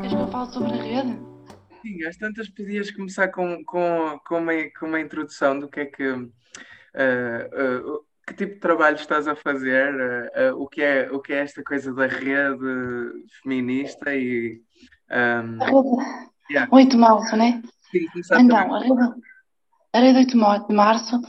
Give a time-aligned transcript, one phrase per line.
[0.00, 1.20] Queres que eu fale sobre a rede?
[1.80, 5.84] Sim, às tantas podias começar com, com, com, uma, com uma introdução do que é
[5.86, 11.20] que, uh, uh, que tipo de trabalho estás a fazer, uh, o, que é, o
[11.20, 14.60] que é esta coisa da rede feminista e.
[15.08, 15.88] Um, a rede
[16.50, 16.68] yeah.
[16.72, 17.62] 8 de março, né?
[17.92, 18.06] Sim,
[18.40, 19.22] então, a rede,
[19.92, 21.20] a rede 8 de março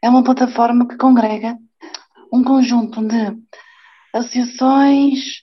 [0.00, 1.58] é uma plataforma que congrega
[2.32, 3.36] um conjunto de
[4.12, 5.42] associações,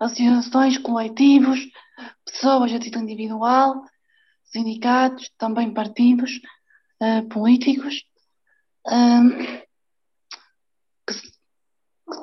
[0.00, 1.60] associações, coletivos,
[2.24, 3.84] pessoas a título individual,
[4.44, 6.40] sindicatos, também partidos
[7.00, 8.02] uh, políticos,
[8.86, 9.64] uh,
[11.06, 11.32] que, se,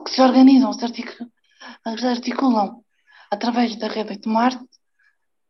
[0.06, 1.32] que, se, organizam, se articulam,
[1.98, 2.84] se articulam
[3.32, 4.66] através da Rede 8 de Marte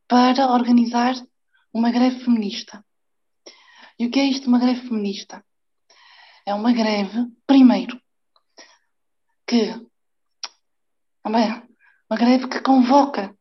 [0.07, 1.15] para organizar
[1.73, 2.83] uma greve feminista.
[3.97, 5.43] E o que é isto, uma greve feminista?
[6.45, 7.99] É uma greve, primeiro,
[9.45, 9.73] que
[11.23, 13.35] uma greve que convoca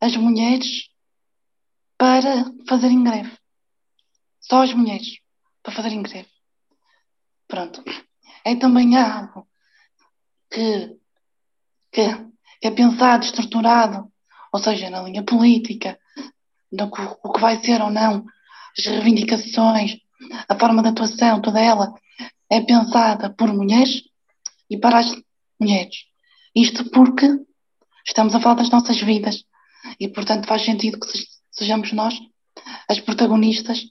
[0.00, 0.88] as mulheres
[1.98, 3.36] para fazerem greve.
[4.40, 5.18] Só as mulheres
[5.62, 6.28] para fazerem greve.
[7.48, 7.82] Pronto.
[8.44, 9.48] É também algo
[10.50, 10.96] que,
[11.90, 12.14] que,
[12.60, 14.12] que é pensado, estruturado,
[14.52, 15.98] ou seja, na linha política,
[16.70, 16.90] no,
[17.22, 18.24] o que vai ser ou não,
[18.78, 19.96] as reivindicações,
[20.48, 21.92] a forma de atuação, toda ela
[22.50, 24.02] é pensada por mulheres
[24.70, 25.12] e para as
[25.60, 26.04] mulheres.
[26.54, 27.26] Isto porque
[28.06, 29.44] estamos a falar das nossas vidas
[29.98, 31.06] e, portanto, faz sentido que
[31.50, 32.14] sejamos nós
[32.88, 33.82] as protagonistas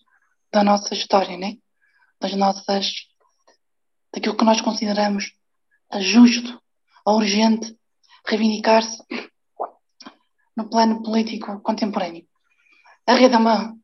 [0.51, 1.57] da nossa história, né?
[2.19, 3.07] das nossas.
[4.13, 5.33] daquilo que nós consideramos
[5.99, 6.61] justo
[7.05, 7.77] ou urgente
[8.25, 9.03] reivindicar-se
[10.55, 12.25] no plano político contemporâneo.
[13.05, 13.77] A rede é uma,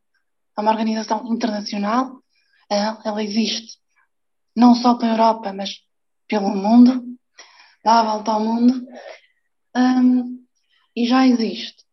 [0.57, 2.23] é uma organização internacional,
[2.69, 3.80] ela existe
[4.55, 5.81] não só pela Europa, mas
[6.27, 7.03] pelo mundo,
[7.83, 8.85] dá a volta ao mundo,
[9.75, 10.45] um,
[10.95, 11.83] e já existe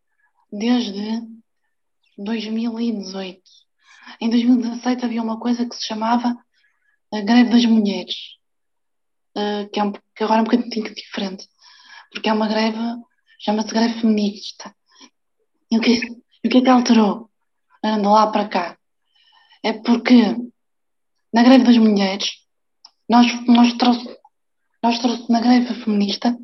[0.51, 1.21] desde
[2.17, 3.41] 2018.
[4.19, 6.35] Em 2017 havia uma coisa que se chamava
[7.13, 8.15] a greve das mulheres,
[9.37, 11.47] uh, que, é um, que agora é um bocadinho diferente,
[12.11, 12.77] porque é uma greve,
[13.39, 14.75] chama-se greve feminista.
[15.71, 15.99] E o que,
[16.45, 17.29] o que é que alterou
[17.83, 18.77] de lá para cá?
[19.63, 20.35] É porque
[21.31, 22.31] na greve das mulheres,
[23.09, 24.17] nós, nós, trouxe,
[24.83, 26.37] nós trouxe, na greve feminista,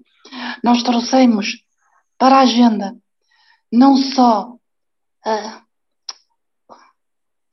[0.64, 1.64] nós trouxemos
[2.18, 2.96] para a agenda
[3.72, 4.56] não só
[5.26, 5.62] a,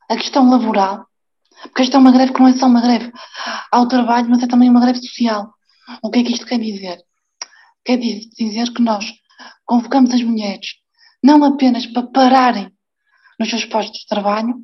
[0.09, 1.07] a questão laboral,
[1.63, 3.13] porque esta é uma greve que não é só uma greve
[3.71, 5.53] ao trabalho, mas é também uma greve social.
[6.03, 6.99] O que é que isto quer dizer?
[7.85, 9.13] Quer dizer que nós
[9.65, 10.83] convocamos as mulheres
[11.23, 12.73] não apenas para pararem
[13.39, 14.55] nos seus postos de trabalho,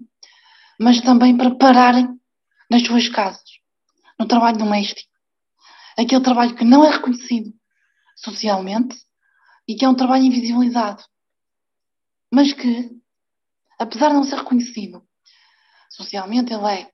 [0.79, 2.09] mas também para pararem
[2.71, 3.58] nas suas casas,
[4.19, 5.11] no trabalho doméstico.
[5.97, 7.53] Aquele trabalho que não é reconhecido
[8.17, 8.97] socialmente
[9.67, 11.03] e que é um trabalho invisibilizado
[12.31, 12.91] mas que,
[13.79, 15.03] apesar de não ser reconhecido
[15.91, 16.91] socialmente, ele é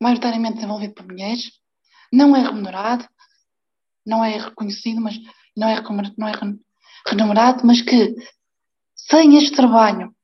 [0.00, 1.50] maioritariamente desenvolvido por mulheres,
[2.12, 3.08] não é remunerado,
[4.06, 5.16] não é reconhecido, mas
[5.56, 5.80] não é,
[6.16, 6.32] não é
[7.06, 8.14] remunerado, mas que
[8.94, 10.14] sem este trabalho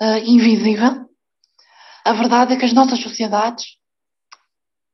[0.00, 1.08] uh, invisível,
[2.04, 3.78] a verdade é que as nossas sociedades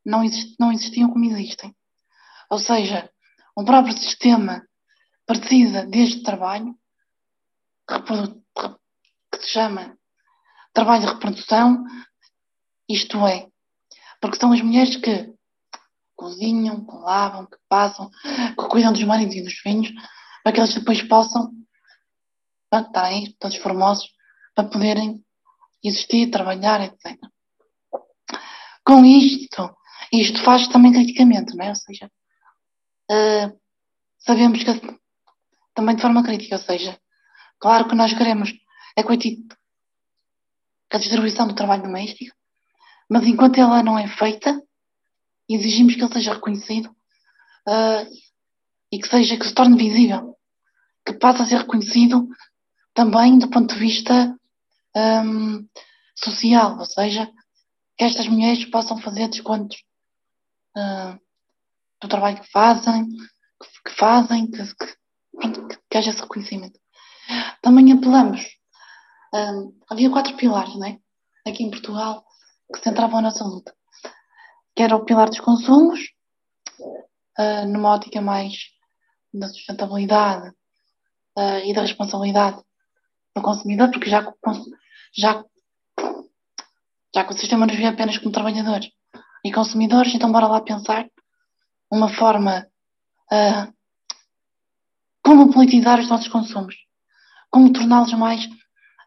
[0.04, 1.74] não, exist, não existiam como existem.
[2.50, 3.10] Ou seja,
[3.56, 4.66] o próprio sistema
[5.26, 6.76] precisa deste trabalho
[7.86, 9.96] que se chama
[10.72, 11.84] trabalho de reprodução,
[12.88, 13.48] isto é,
[14.20, 15.32] porque são as mulheres que
[16.16, 19.92] cozinham, que lavam, que passam, que cuidam dos maridos e dos filhos,
[20.42, 21.52] para que eles depois possam
[22.72, 24.08] estar aí, todos formosos,
[24.54, 25.24] para poderem
[25.82, 27.18] existir, trabalhar, etc.
[28.84, 29.74] Com isto,
[30.20, 31.68] isto faz também criticamente, não é?
[31.70, 32.10] Ou seja,
[33.10, 33.60] uh,
[34.18, 34.98] sabemos que
[35.74, 36.98] também de forma crítica, ou seja,
[37.64, 38.52] Claro que nós queremos
[38.94, 39.00] é
[40.92, 42.36] a distribuição do trabalho doméstico,
[43.08, 44.62] mas enquanto ela não é feita,
[45.48, 46.90] exigimos que ele seja reconhecido
[47.66, 48.06] uh,
[48.92, 50.36] e que seja que se torne visível,
[51.06, 52.28] que passe a ser reconhecido
[52.92, 54.38] também do ponto de vista
[54.94, 55.66] um,
[56.14, 57.32] social, ou seja,
[57.96, 59.82] que estas mulheres possam fazer descontos
[60.76, 61.18] uh,
[62.00, 66.78] do trabalho que fazem, que, que fazem, que, que, que haja esse reconhecimento.
[67.62, 68.42] Também apelamos.
[69.34, 70.98] Um, havia quatro pilares, não é?
[71.46, 72.24] Aqui em Portugal,
[72.72, 73.74] que centravam a nossa luta.
[74.76, 76.00] Que era o pilar dos consumos,
[77.38, 78.54] uh, numa ótica mais
[79.32, 80.48] da sustentabilidade
[81.38, 82.62] uh, e da responsabilidade
[83.34, 84.32] do consumidor, porque já,
[85.12, 85.44] já,
[87.14, 88.90] já que o sistema nos vê apenas como trabalhadores
[89.44, 91.06] e consumidores, então bora lá pensar
[91.90, 92.66] uma forma
[93.30, 93.74] uh,
[95.22, 96.74] como politizar os nossos consumos,
[97.50, 98.48] como torná-los mais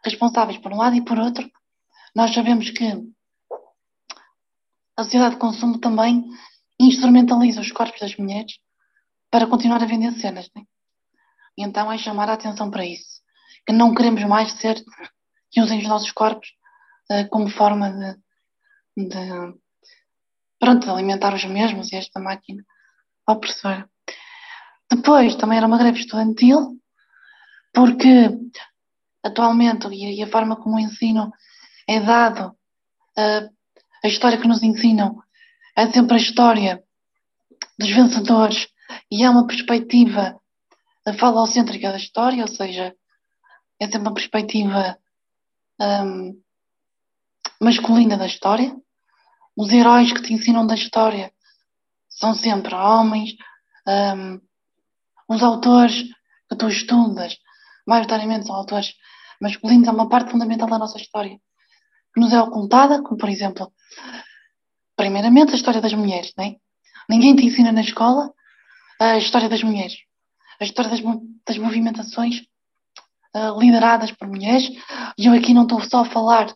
[0.04, 1.50] responsáveis por um lado e por outro.
[2.14, 2.84] Nós sabemos que
[4.96, 6.24] a sociedade de consumo também
[6.78, 8.58] instrumentaliza os corpos das mulheres
[9.30, 10.48] para continuar a vender cenas.
[10.54, 10.62] Né?
[11.56, 13.20] Então é chamar a atenção para isso.
[13.66, 14.82] Que não queremos mais ser
[15.50, 16.48] que usem os nossos corpos
[17.10, 19.58] uh, como forma de, de,
[20.58, 22.64] pronto, alimentar os mesmos e esta máquina
[23.26, 23.88] opressora.
[24.90, 26.80] Depois também era uma greve estudantil,
[27.72, 28.30] porque
[29.22, 31.32] atualmente e a forma como o ensino
[31.86, 32.56] é dado,
[33.18, 33.50] uh,
[34.02, 35.22] a história que nos ensinam
[35.76, 36.82] é sempre a história
[37.78, 38.68] dos vencedores
[39.10, 40.40] e é uma perspectiva
[41.18, 42.94] falocêntrica da história, ou seja,
[43.80, 44.98] é sempre uma perspectiva
[45.80, 46.42] um,
[47.60, 48.76] masculina da história.
[49.58, 51.32] Os heróis que te ensinam da história
[52.08, 53.30] são sempre homens.
[53.88, 54.40] Um,
[55.28, 56.04] os autores
[56.48, 57.36] que tu estudas,
[57.84, 58.94] maioritariamente são autores
[59.40, 61.40] masculinos, é uma parte fundamental da nossa história
[62.14, 63.72] que nos é ocultada, como por exemplo,
[64.96, 66.56] primeiramente a história das mulheres, não é?
[67.10, 68.32] Ninguém te ensina na escola
[69.00, 69.96] a história das mulheres,
[70.60, 71.00] a história das,
[71.44, 72.42] das movimentações
[73.34, 74.70] uh, lideradas por mulheres,
[75.18, 76.54] e eu aqui não estou só a falar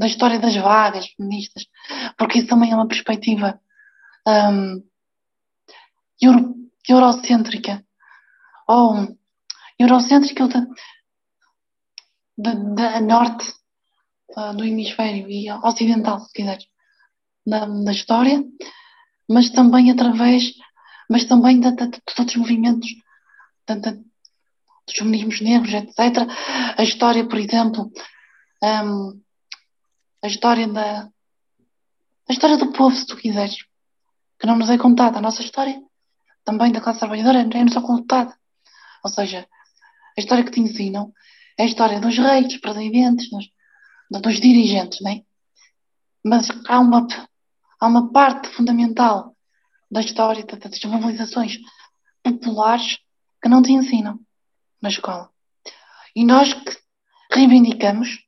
[0.00, 1.66] da história das vagas feministas,
[2.16, 3.60] porque isso também é uma perspectiva
[4.26, 4.82] um,
[6.22, 6.54] euro,
[6.88, 7.84] eurocêntrica,
[8.66, 9.14] ou
[9.78, 10.48] eurocêntrica
[12.38, 13.52] da, da, norte
[14.38, 16.64] uh, do hemisfério e ocidental, se quiseres,
[17.46, 18.42] da, da história,
[19.28, 20.54] mas também através,
[21.10, 22.88] mas também de, de, de todos os movimentos
[23.68, 26.26] dos feminismos negros, etc.
[26.78, 27.92] A história, por exemplo,
[28.62, 29.20] um,
[30.22, 31.08] a história da
[32.28, 33.56] a história do povo, se tu quiseres,
[34.38, 35.18] que não nos é contada.
[35.18, 35.82] A nossa história,
[36.44, 38.32] também da classe trabalhadora, é-nos é contada.
[39.02, 39.48] Ou seja,
[40.16, 41.12] a história que te ensinam
[41.58, 43.50] é a história dos reis, dos presidentes, dos,
[44.22, 45.22] dos dirigentes, não é?
[46.24, 47.04] Mas há uma,
[47.80, 49.34] há uma parte fundamental
[49.90, 51.58] da história das mobilizações
[52.22, 52.98] populares
[53.42, 54.20] que não te ensinam
[54.80, 55.30] na escola.
[56.14, 56.78] E nós que
[57.32, 58.20] reivindicamos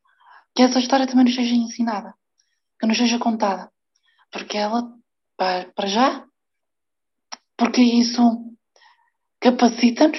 [0.54, 2.14] que essa história também nos seja ensinada,
[2.78, 3.70] que nos seja contada,
[4.30, 4.92] porque ela,
[5.36, 6.24] para, já,
[7.56, 8.22] porque isso
[9.40, 10.18] capacita-nos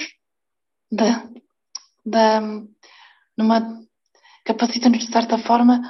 [0.90, 1.10] de,
[2.04, 2.68] de,
[3.36, 3.82] numa
[4.44, 5.80] capacita-nos de certa forma,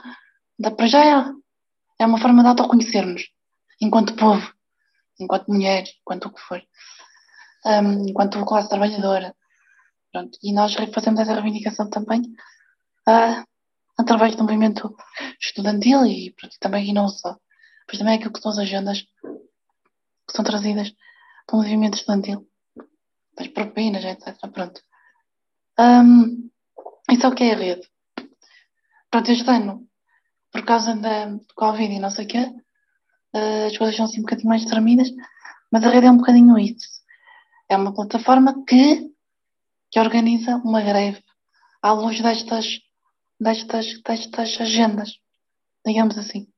[0.58, 1.32] de, para já é,
[2.00, 3.30] é uma forma de autoconhecermos
[3.80, 4.52] enquanto povo,
[5.18, 6.62] enquanto mulher, enquanto o que for,
[7.66, 9.34] um, enquanto classe trabalhadora.
[10.12, 10.38] Pronto.
[10.42, 12.20] E nós fazemos essa reivindicação também
[13.08, 13.44] uh,
[13.98, 14.94] através do movimento
[15.40, 17.36] estudantil e pronto, também e não só.
[17.86, 20.92] Pois também é aquilo que são as agendas que são trazidas
[21.46, 22.48] pelo movimento estudantil,
[23.36, 24.36] das propinas, etc.
[24.52, 24.80] Pronto.
[25.78, 26.50] Um,
[27.10, 27.88] isso é o que é a rede.
[29.10, 29.86] Pronto, este ano,
[30.50, 32.52] por causa da Covid e não sei o quê,
[33.34, 35.10] uh, as coisas são assim um bocadinho mais tremidas,
[35.70, 36.88] mas a rede é um bocadinho isso.
[37.68, 39.14] É uma plataforma que
[39.94, 41.22] que organiza uma greve
[41.80, 42.80] à luz destas,
[43.44, 45.20] destas, destas agendas,
[45.86, 46.48] digamos assim.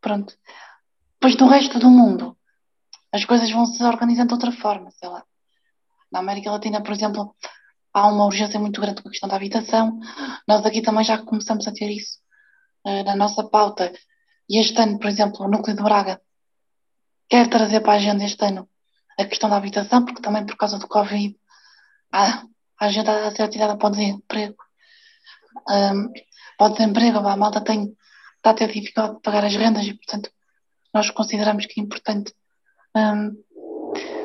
[0.00, 0.34] Pronto.
[1.20, 2.36] Pois do resto do mundo,
[3.12, 5.24] as coisas vão se organizando de outra forma, sei lá.
[6.10, 7.36] Na América Latina, por exemplo,
[7.92, 10.00] há uma urgência muito grande com a questão da habitação.
[10.48, 12.18] Nós aqui também já começamos a ter isso
[12.86, 13.92] uh, na nossa pauta.
[14.48, 16.20] E este ano, por exemplo, o Núcleo de Braga
[17.28, 18.68] quer trazer para a agenda este ano
[19.18, 21.38] a questão da habitação, porque também por causa do Covid
[22.12, 22.44] a,
[22.80, 24.69] a gente está a ser tirada para o desemprego.
[25.70, 26.12] Um,
[26.58, 27.96] para o desemprego, a malta tem,
[28.36, 30.30] está a ter dificuldade de pagar as rendas e, portanto,
[30.92, 32.34] nós consideramos que é importante.
[32.94, 33.42] Um,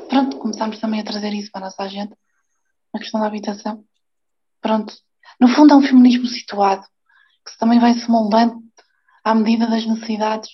[0.10, 2.18] pronto, começamos também a trazer isso para a nossa agenda,
[2.94, 3.86] a questão da habitação.
[4.60, 4.94] Pronto.
[5.40, 6.86] No fundo, é um feminismo situado,
[7.46, 8.60] que também vai se moldando
[9.24, 10.50] à medida das necessidades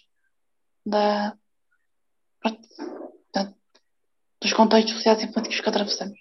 [0.86, 1.38] da,
[3.33, 3.53] da,
[4.41, 6.19] dos contextos sociais e políticos que atravessamos.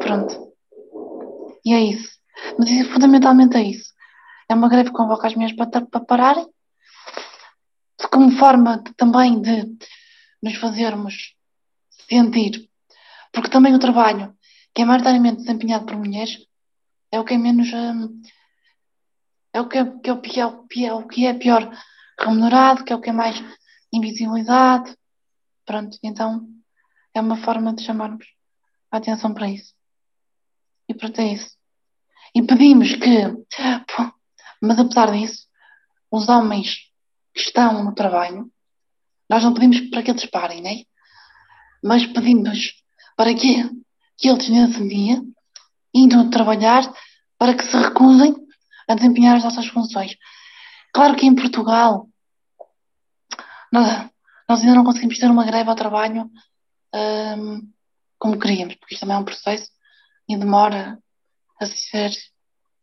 [0.00, 0.52] Pronto.
[1.64, 2.21] E é isso.
[2.58, 3.92] Mas isso, fundamentalmente é isso.
[4.48, 6.46] É uma greve que convoca as mulheres para, para pararem,
[8.10, 9.76] como forma de, também de
[10.42, 11.34] nos fazermos
[12.08, 12.68] sentir.
[13.32, 14.36] Porque também o trabalho,
[14.74, 16.46] que é maioritariamente desempenhado por mulheres,
[17.10, 17.72] é o que é menos.
[17.72, 18.20] Hum,
[19.54, 21.34] é o que é, que é, o, que é, o, que é, o que é
[21.34, 21.70] pior
[22.18, 23.36] remunerado, que é o que é mais
[23.92, 24.96] invisibilizado.
[25.64, 26.48] Pronto, então
[27.14, 28.26] é uma forma de chamarmos
[28.90, 29.74] a atenção para isso.
[30.88, 31.56] E pronto, é isso.
[32.34, 33.24] E pedimos que,
[34.60, 35.46] mas apesar disso,
[36.10, 36.90] os homens
[37.34, 38.50] que estão no trabalho,
[39.28, 40.84] nós não pedimos para que eles parem, né?
[41.82, 42.74] mas pedimos
[43.16, 43.68] para que,
[44.16, 45.20] que eles, nesse dia,
[45.92, 46.82] indo trabalhar,
[47.36, 48.34] para que se recusem
[48.88, 50.16] a desempenhar as nossas funções.
[50.92, 52.08] Claro que em Portugal
[53.72, 54.10] nós,
[54.48, 56.30] nós ainda não conseguimos ter uma greve ao trabalho
[56.94, 57.68] um,
[58.18, 59.68] como queríamos, porque isto também é um processo
[60.28, 60.98] e demora
[61.62, 62.12] a ser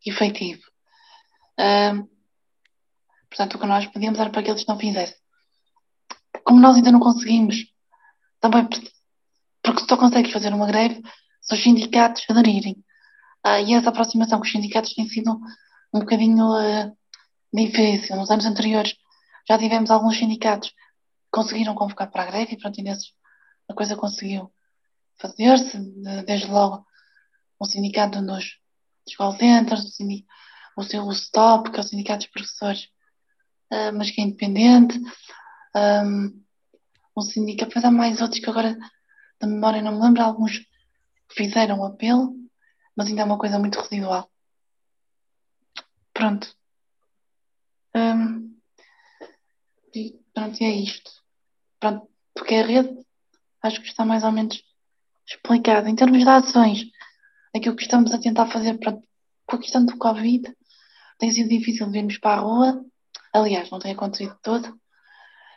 [0.05, 0.61] efetivo.
[1.59, 2.07] Um,
[3.29, 5.17] portanto, o que nós pedíamos era para que eles não fizessem.
[6.43, 7.55] Como nós ainda não conseguimos,
[8.39, 8.67] também
[9.61, 11.01] porque só consegues fazer uma greve
[11.41, 12.83] se os sindicatos aderirem.
[13.45, 15.39] Uh, e essa aproximação com os sindicatos tem sido
[15.93, 16.97] um bocadinho uh,
[17.53, 18.15] difícil.
[18.15, 18.95] Nos anos anteriores
[19.47, 20.75] já tivemos alguns sindicatos que
[21.31, 23.13] conseguiram convocar para a greve e pronto, e nesses
[23.69, 24.51] a coisa conseguiu
[25.17, 25.77] fazer-se.
[26.25, 26.85] Desde logo
[27.59, 28.57] o sindicato dos,
[29.09, 30.25] dos call centers, o, sindic,
[30.77, 32.83] o seu STOP, que é o sindicato dos professores,
[33.71, 34.99] uh, mas que é independente.
[35.75, 36.43] Um,
[37.17, 38.77] um sindicato, depois há mais outros que agora
[39.39, 40.65] da memória não me lembro, alguns
[41.31, 42.35] fizeram o apelo,
[42.95, 44.29] mas ainda é uma coisa muito residual.
[46.13, 46.53] Pronto.
[47.95, 48.57] Um,
[49.93, 51.11] e pronto, é isto.
[51.79, 53.05] Pronto, porque a rede
[53.61, 54.61] acho que está mais ou menos
[55.25, 55.87] explicado.
[55.87, 56.85] Em termos de ações,
[57.55, 59.03] aquilo que estamos a tentar fazer pronto,
[59.45, 60.53] com a questão do Covid,
[61.17, 62.85] tem sido difícil virmos para a rua.
[63.33, 64.79] Aliás, não tem acontecido todo.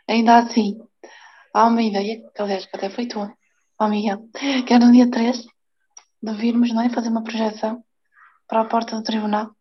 [0.09, 0.79] Ainda assim,
[1.55, 3.33] há uma ideia, que aliás até foi tua,
[3.79, 4.29] ó Miguel,
[4.67, 5.47] que era no dia 3
[6.23, 7.85] de virmos não é, fazer uma projeção
[8.47, 9.55] para a porta do tribunal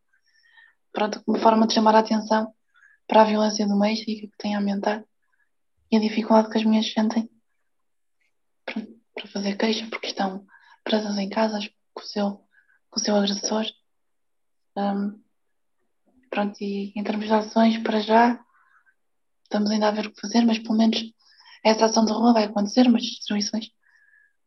[0.92, 2.54] pronto, uma forma de chamar a atenção
[3.08, 5.04] para a violência doméstica que tem a aumentar
[5.92, 7.30] e a dificuldade que as mulheres sentem
[8.66, 10.46] para fazer queixa porque estão
[10.84, 12.48] presas em casas com o seu,
[12.89, 13.65] com o seu agressor.
[14.75, 15.21] Um,
[16.29, 18.43] pronto, e em termos de ações, para já,
[19.43, 21.13] estamos ainda a ver o que fazer, mas pelo menos
[21.63, 23.69] essa ação de rua vai acontecer, umas distribuições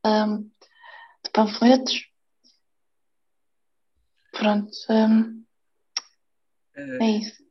[0.05, 2.07] um, de panfletos.
[4.33, 4.73] Pronto.
[4.91, 5.45] Um,
[6.77, 7.45] é isso.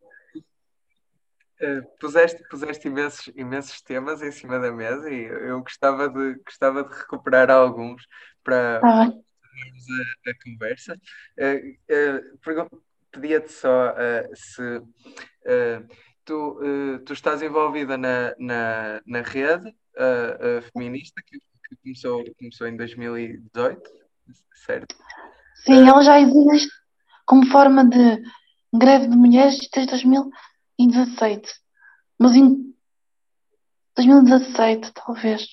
[1.62, 6.84] Uh, puseste, puseste imensos, imensos temas em cima da mesa e eu gostava de, gostava
[6.84, 8.06] de recuperar alguns
[8.44, 9.14] para tá
[10.26, 11.00] a, a, conversa.
[11.38, 12.82] Uh, uh,
[13.12, 13.94] Pedia-te só
[14.34, 14.82] se
[16.26, 16.60] tu,
[17.06, 19.72] tu estás envolvida na, na, na rede
[20.72, 23.82] feminista que, que, começou, começou em 2018,
[24.66, 24.96] certo?
[25.64, 26.74] Sim, ela já existe
[27.28, 28.24] como forma de
[28.74, 31.54] greve de mulheres desde 2017.
[32.18, 32.74] Mas em
[33.96, 35.48] 2017, talvez.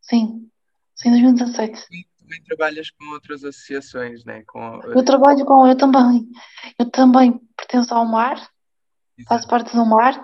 [0.00, 0.50] Sim.
[0.96, 1.80] Sim, 2017.
[2.28, 4.42] Também trabalhas com outras associações, né?
[4.46, 4.80] Com...
[4.84, 6.28] Eu trabalho com, eu também.
[6.78, 9.28] Eu também pertenço ao MAR, Exato.
[9.28, 10.22] faço parte do MAR,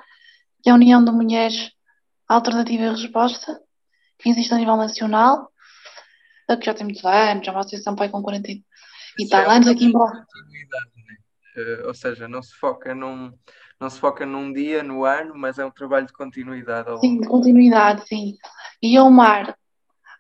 [0.63, 1.73] que é a União de Mulheres
[2.29, 3.59] Alternativa e Resposta,
[4.19, 5.51] que existe a nível nacional,
[6.61, 8.63] que já tem muitos anos, é uma associação pai com 40 e
[9.31, 10.27] tal anos aqui em Braga.
[11.57, 13.33] Uh, ou seja, não se foca num
[13.81, 16.89] não se foca num dia no ano, mas é um trabalho de continuidade.
[16.89, 16.99] Ao...
[16.99, 18.37] Sim, de continuidade, sim.
[18.83, 19.57] E o mar,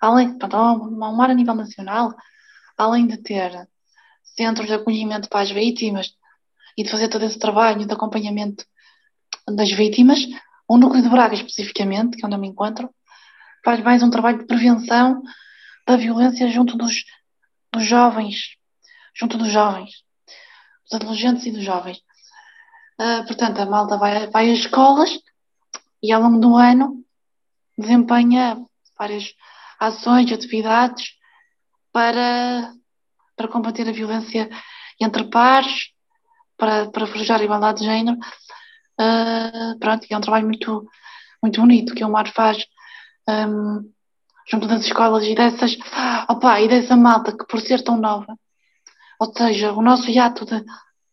[0.04, 2.14] além pronto, o mar a nível nacional,
[2.76, 3.68] além de ter
[4.23, 6.14] centros de acolhimento para as vítimas
[6.76, 8.64] e de fazer todo esse trabalho de acompanhamento
[9.49, 10.26] das vítimas,
[10.66, 12.90] o núcleo de Braga especificamente, que é onde eu me encontro,
[13.64, 15.23] faz mais um trabalho de prevenção
[15.87, 17.04] da violência junto dos,
[17.73, 18.56] dos jovens,
[19.14, 20.04] junto dos jovens
[20.84, 21.99] dos adolescentes e dos jovens.
[23.00, 25.18] Uh, portanto, a malta vai, vai às escolas
[26.02, 27.04] e ao longo do ano
[27.76, 28.56] desempenha
[28.99, 29.34] várias
[29.78, 31.12] ações, atividades
[31.93, 32.73] para,
[33.37, 34.49] para combater a violência
[35.00, 35.90] entre pares,
[36.57, 38.16] para, para forjar a igualdade de género.
[39.00, 40.88] Uh, pronto, é um trabalho muito,
[41.43, 42.64] muito bonito que o Mar faz
[43.28, 43.90] um,
[44.49, 45.76] junto das escolas e dessas,
[46.28, 48.37] opa, e dessa malta que por ser tão nova
[49.19, 50.64] ou seja, o nosso hiato de,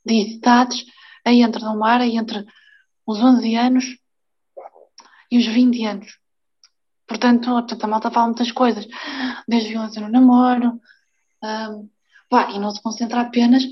[0.05, 0.85] de idades
[1.25, 2.45] aí entre no mar, aí entre
[3.05, 3.85] os 11 anos
[5.31, 6.17] e os 20 anos.
[7.11, 8.87] Portanto, portanto a malta fala muitas coisas,
[9.45, 10.79] desde violência no namoro,
[11.43, 11.89] um,
[12.29, 13.63] pá, e não se concentra apenas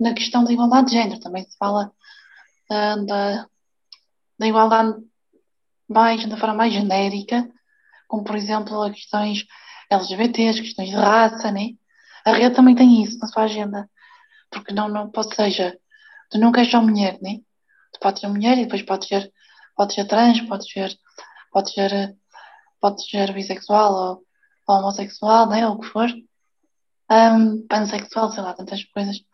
[0.00, 1.92] na questão da igualdade de género, também se fala
[2.70, 3.46] uh, da,
[4.36, 4.96] da igualdade
[5.88, 7.48] mais, da forma mais genérica,
[8.08, 9.46] como por exemplo as questões
[9.88, 11.74] LGBTs, questões de raça, né?
[12.24, 13.88] A rede também tem isso na sua agenda.
[14.50, 15.78] Porque não, não pode seja,
[16.30, 17.38] tu não queres só mulher, né?
[17.92, 19.32] Tu podes ser mulher e depois podes ser,
[19.76, 20.98] podes ser trans, podes ser,
[21.52, 22.16] podes ser,
[22.82, 24.26] podes ser bissexual ou,
[24.66, 25.66] ou homossexual, né?
[25.66, 26.08] Ou o que for.
[27.10, 29.24] Um, pansexual, sei lá, tantas coisas.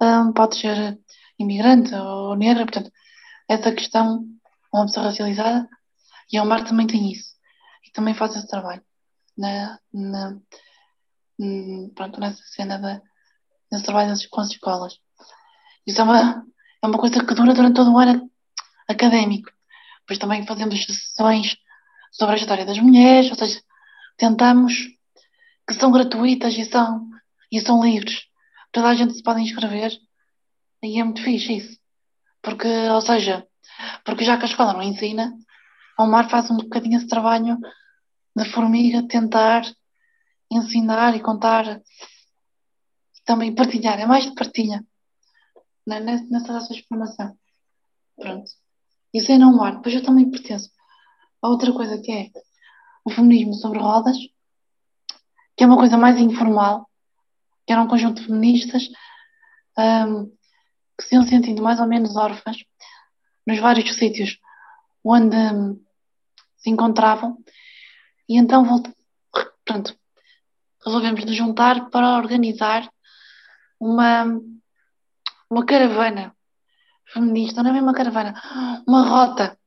[0.00, 0.98] Um, podes ser
[1.38, 2.90] imigrante ou negra, portanto,
[3.48, 4.24] essa questão,
[4.72, 5.68] uma pessoa racializada,
[6.32, 7.34] e a Omar também tem isso.
[7.86, 8.82] E também faz esse trabalho
[9.36, 10.38] na, na,
[11.38, 13.02] hum, pronto, nessa cena de,
[13.72, 14.98] nesse trabalho com as escolas.
[15.86, 16.46] Isso é uma,
[16.82, 18.30] é uma coisa que dura durante todo o ano
[18.88, 19.50] académico.
[20.00, 21.56] Depois também fazemos sessões
[22.10, 23.62] sobre a história das mulheres, ou seja,
[24.16, 24.74] tentamos
[25.66, 27.08] que são gratuitas e são,
[27.50, 28.26] e são livres.
[28.72, 29.92] Toda a gente se pode inscrever
[30.82, 31.78] e é muito fixe isso.
[32.42, 33.46] Porque, ou seja,
[34.04, 35.32] porque já que a escola não ensina,
[35.98, 37.58] o mar faz um bocadinho esse trabalho
[38.36, 39.62] de formiga, tentar
[40.50, 41.80] ensinar e contar
[43.24, 44.84] também partilhar, é mais de partilha
[45.86, 47.36] né, nessa de formação.
[48.16, 48.50] Pronto.
[49.14, 49.76] Isso é não ar.
[49.76, 50.70] Depois eu também pertenço
[51.42, 52.30] a outra coisa que é
[53.04, 54.16] o feminismo sobre rodas,
[55.56, 56.88] que é uma coisa mais informal,
[57.66, 58.88] que era um conjunto de feministas
[59.78, 60.26] um,
[60.96, 62.58] que se iam sentindo mais ou menos órfãs
[63.46, 64.38] nos vários sítios
[65.04, 65.82] onde um,
[66.56, 67.38] se encontravam.
[68.28, 68.64] E então
[69.64, 69.96] pronto,
[70.84, 72.90] resolvemos nos juntar para organizar
[73.78, 74.24] uma,
[75.48, 76.34] uma caravana
[77.06, 79.58] feminista, não é mesmo uma caravana, uma rota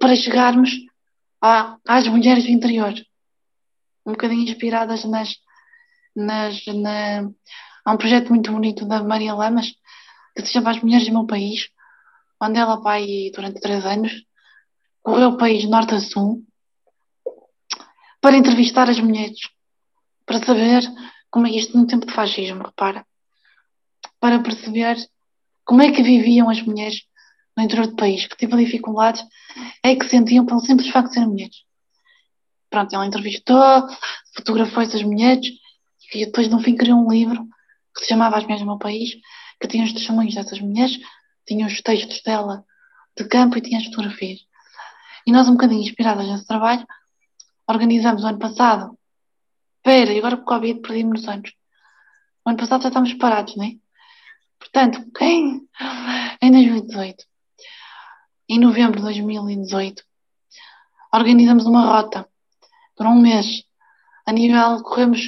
[0.00, 0.70] para chegarmos
[1.86, 2.94] às mulheres do interior,
[4.04, 5.36] um bocadinho inspiradas nas,
[6.16, 7.30] nas na,
[7.84, 9.74] há um projeto muito bonito da Maria Lamas
[10.34, 11.68] que se chama As Mulheres do Meu País,
[12.40, 14.12] onde ela vai durante três anos
[15.02, 16.44] correu o país norte a sul
[18.20, 19.38] para entrevistar as mulheres,
[20.26, 20.82] para saber
[21.30, 23.06] como é isto no tempo de fascismo, repara,
[24.18, 24.96] para perceber
[25.64, 27.02] como é que viviam as mulheres
[27.56, 29.22] no interior do país, que tipo de dificuldades
[29.82, 31.56] é que sentiam pelo simples facto de serem mulheres.
[32.68, 33.88] Pronto, ela entrevistou,
[34.34, 35.48] fotografou essas mulheres
[36.14, 37.46] e depois no fim criou um livro
[37.94, 39.10] que se chamava As Mulheres do Meu País,
[39.60, 40.98] que tinha os testemunhos dessas mulheres,
[41.46, 42.64] tinha os textos dela
[43.16, 44.40] de campo e tinha as fotografias.
[45.26, 46.86] E nós, um bocadinho inspiradas nesse trabalho,
[47.68, 48.98] organizamos o ano passado.
[49.76, 51.52] Espera, e agora o Covid perdimos nos anos.
[52.44, 53.72] O ano passado já estávamos parados, não é?
[54.58, 55.68] Portanto, quem?
[56.42, 57.24] Em 2018,
[58.52, 60.02] em novembro de 2018,
[61.14, 62.28] organizamos uma rota
[62.96, 63.62] por um mês.
[64.26, 65.20] A nível, corremos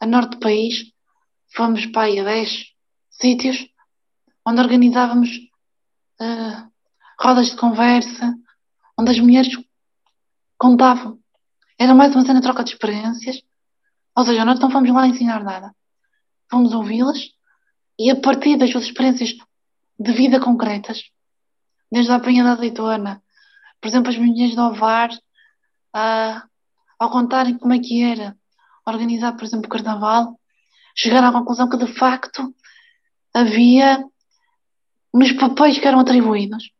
[0.00, 0.90] a norte do país,
[1.54, 2.64] fomos para aí a 10
[3.10, 3.68] sítios,
[4.46, 5.28] onde organizávamos
[6.18, 6.72] uh,
[7.20, 8.34] rodas de conversa,
[8.98, 9.54] onde as mulheres
[10.56, 11.18] contavam.
[11.78, 13.42] Era mais uma cena de troca de experiências.
[14.16, 15.76] Ou seja, nós não fomos lá ensinar nada.
[16.50, 17.18] Fomos ouvi-las
[17.98, 19.34] e a partir das suas experiências
[19.98, 21.02] de vida concretas,
[21.90, 23.22] desde a apanha da azeitona,
[23.80, 25.10] por exemplo, as mulheres do Ovar,
[25.92, 26.46] a,
[26.98, 28.36] ao contarem como é que era
[28.86, 30.38] organizar, por exemplo, o carnaval,
[30.94, 32.54] chegaram à conclusão que de facto
[33.34, 34.04] havia
[35.12, 36.70] nos papéis que eram atribuídos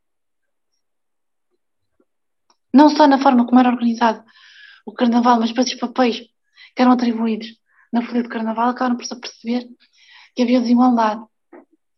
[2.77, 4.23] não só na forma como era organizado
[4.85, 6.21] o carnaval, mas depois os papéis
[6.75, 7.49] que eram atribuídos
[7.91, 9.67] na folha de carnaval acabaram por se perceber
[10.35, 11.25] que havia desigualdade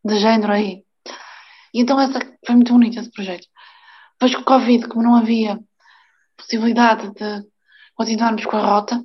[0.05, 0.85] de género aí.
[1.79, 3.47] E então essa, foi muito bonito esse projeto.
[4.15, 5.61] Depois com o Covid, como não havia
[6.37, 7.49] possibilidade de
[7.95, 8.97] continuarmos com a rota,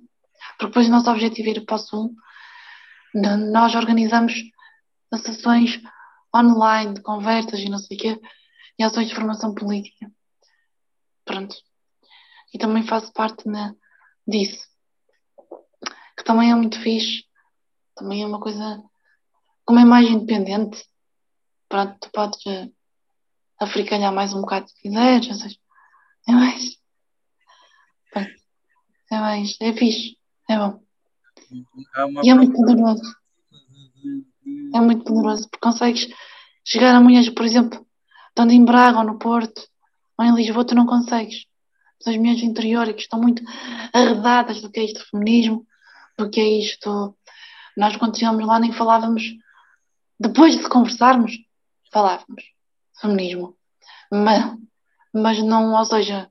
[0.58, 2.16] porque depois o nosso objetivo era para o Sul,
[3.14, 4.34] nós organizamos
[5.18, 5.80] sessões
[6.36, 8.22] online de conversas e não sei o quê,
[8.80, 10.12] e ações de formação política.
[11.24, 11.56] Pronto.
[12.52, 13.76] E também faço parte na,
[14.28, 14.68] disso.
[16.18, 17.26] Que também é muito fixe.
[17.96, 18.82] Também é uma coisa.
[19.64, 20.84] Como é mais independente,
[21.74, 22.72] pronto, tu podes uh,
[23.60, 25.28] africalhar mais um bocado se quiseres.
[25.28, 25.58] Ou seja,
[26.28, 26.78] é mais.
[28.12, 28.30] Pronto,
[29.12, 29.58] é mais.
[29.60, 30.16] É fixe.
[30.48, 30.80] É bom.
[32.24, 33.16] e é muito poderoso.
[34.76, 36.08] É muito poderoso, porque consegues
[36.64, 37.86] chegar a mulheres, por exemplo,
[38.30, 39.68] estando em Braga ou no Porto,
[40.18, 41.46] ou em Lisboa tu não consegues.
[42.06, 43.42] As mulheres do interior que estão muito
[43.94, 45.66] arredadas do que é isto feminismo,
[46.20, 47.18] do que é isto.
[47.76, 49.24] Nós quando chegamos lá nem falávamos,
[50.20, 51.34] depois de conversarmos,
[51.94, 52.44] falávamos
[53.00, 53.58] feminismo.
[54.12, 54.58] Mas,
[55.14, 56.30] mas não, ou seja,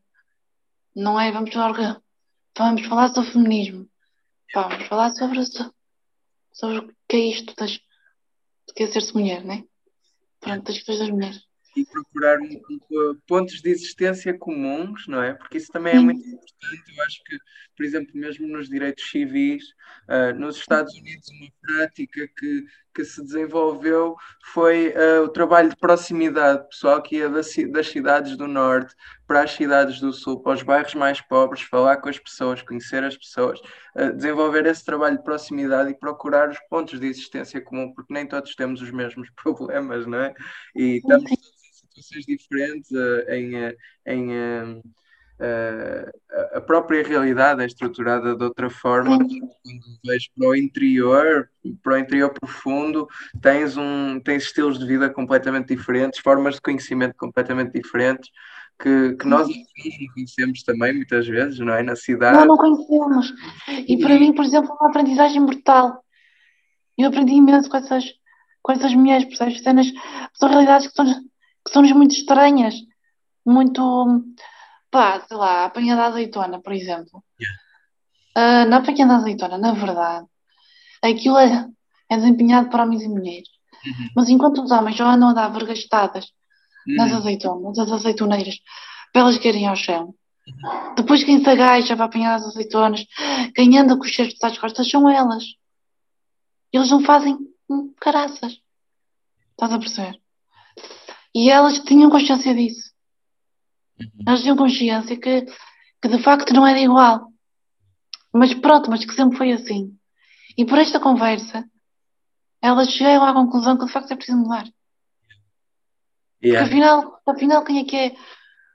[0.95, 2.03] não é vamos falar,
[2.57, 3.89] vamos falar sobre feminismo.
[4.55, 5.41] Vamos falar sobre,
[6.53, 9.65] sobre o que é isto das, de que é ser-se mulher, né?
[10.41, 15.35] Pronto, das questões das mulheres e procurar um, um, pontos de existência comuns, não é?
[15.35, 16.97] Porque isso também é muito importante.
[16.97, 17.39] Eu acho que,
[17.83, 19.65] por exemplo, mesmo nos direitos civis,
[20.09, 22.65] uh, nos Estados Unidos, uma prática que,
[22.95, 24.15] que se desenvolveu
[24.53, 28.95] foi uh, o trabalho de proximidade, pessoal que ia das, das cidades do Norte
[29.27, 33.03] para as cidades do Sul, para os bairros mais pobres, falar com as pessoas, conhecer
[33.03, 33.59] as pessoas,
[33.97, 38.29] uh, desenvolver esse trabalho de proximidade e procurar os pontos de existência comum, porque nem
[38.29, 40.33] todos temos os mesmos problemas, não é?
[40.77, 41.29] E estamos
[41.91, 42.93] situações diferentes,
[43.29, 43.75] em,
[44.07, 44.83] em,
[46.55, 49.19] a própria realidade é estruturada de outra forma.
[49.19, 51.49] Quando vais para o interior,
[51.83, 53.09] para o interior profundo,
[53.41, 58.31] tens, um, tens estilos de vida completamente diferentes, formas de conhecimento completamente diferentes.
[58.81, 59.55] Que, que nós não
[60.13, 61.83] conhecemos também muitas vezes, não é?
[61.85, 62.39] Na cidade.
[62.39, 63.33] Não, não conhecemos.
[63.87, 66.03] E para mim, por exemplo, é uma aprendizagem brutal.
[66.99, 68.05] Eu aprendi imenso com essas,
[68.61, 69.63] com essas mulheres, percebes?
[69.63, 69.87] Cenas,
[70.35, 72.75] são realidades que são, que são-nos muito estranhas,
[73.47, 74.25] muito
[74.93, 77.25] pá, sei lá, a apanha da azeitona, por exemplo.
[77.41, 78.67] Yeah.
[78.67, 80.27] Uh, na apanha da azeitona, na verdade,
[81.03, 81.67] aquilo é,
[82.11, 83.49] é desempenhado por homens e mulheres.
[83.85, 84.09] Uhum.
[84.15, 86.27] Mas enquanto os homens já andam a dar vergastadas
[86.87, 87.17] nas Uhum.
[87.19, 88.57] azeitonas, nas azeitoneiras,
[89.13, 90.15] para elas caírem ao chão,
[90.97, 93.07] depois quem se agacha para apanhar as azeitonas,
[93.55, 95.45] quem anda com os cheiros às costas, são elas.
[96.73, 97.39] Eles não fazem
[98.01, 98.59] caraças.
[99.53, 100.21] Estás a perceber?
[101.35, 102.92] E elas tinham consciência disso.
[104.03, 104.25] Uhum.
[104.27, 105.43] Elas tinham consciência que,
[106.01, 107.29] que de facto não era igual.
[108.33, 109.95] Mas pronto, mas que sempre foi assim.
[110.57, 111.65] E por esta conversa,
[112.61, 114.65] elas chegaram à conclusão que de facto é preciso mudar.
[114.65, 116.67] Porque Yeah.
[116.67, 118.17] afinal, afinal quem é que é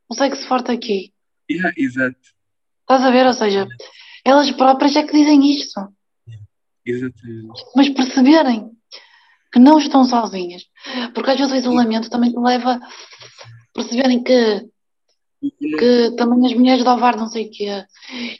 [0.07, 1.13] o sexo forte aqui?
[1.51, 2.17] Yeah, exato,
[2.81, 3.25] Estás a ver?
[3.25, 3.67] Ou seja,
[4.23, 5.93] elas próprias é que dizem isto.
[6.85, 7.61] exatamente.
[7.75, 8.71] Mas perceberem
[9.51, 10.63] que não estão sozinhas.
[11.13, 12.79] Porque às vezes o isolamento também te leva a
[13.73, 14.65] perceberem que,
[15.41, 17.85] que também as mulheres do Ovar não sei o quê.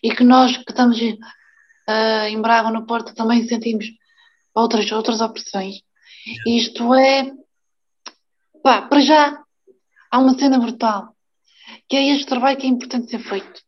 [0.02, 3.86] E que nós que estamos eh, em Braga, no Porto, também sentimos
[4.54, 5.82] outras, outras opressões.
[6.46, 7.32] Isto é.
[8.64, 9.44] Pá, para já,
[10.12, 11.16] há uma cena brutal.
[11.88, 13.62] Que é este trabalho que é importante ser feito.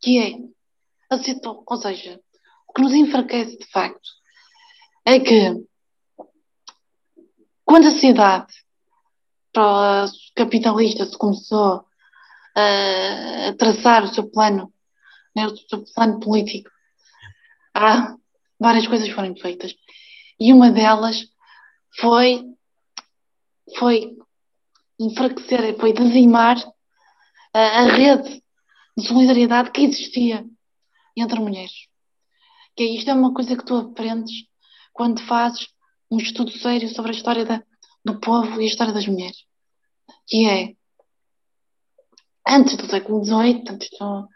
[0.00, 0.32] Que é.
[1.10, 1.62] A situ...
[1.66, 2.20] Ou seja,
[2.68, 4.08] o que nos enfraquece de facto
[5.04, 5.64] é que
[7.64, 8.52] quando a sociedade
[9.52, 11.86] para os capitalistas começou
[12.56, 14.72] a traçar o seu plano,
[15.34, 16.70] né, o seu plano político,
[17.74, 18.16] há
[18.58, 19.74] várias coisas foram feitas.
[20.40, 21.22] E uma delas
[22.00, 22.44] foi,
[23.78, 24.16] foi
[24.98, 26.56] enfraquecer, foi dizimar
[27.52, 28.42] a, a rede
[28.96, 30.44] de solidariedade que existia
[31.14, 31.88] entre mulheres.
[32.74, 34.46] Que é isto é uma coisa que tu aprendes
[34.92, 35.68] quando fazes
[36.10, 37.62] um estudo sério sobre a história da,
[38.04, 39.44] do povo e a história das mulheres.
[40.26, 40.75] Que é
[42.46, 44.28] antes do século XVIII, antes do,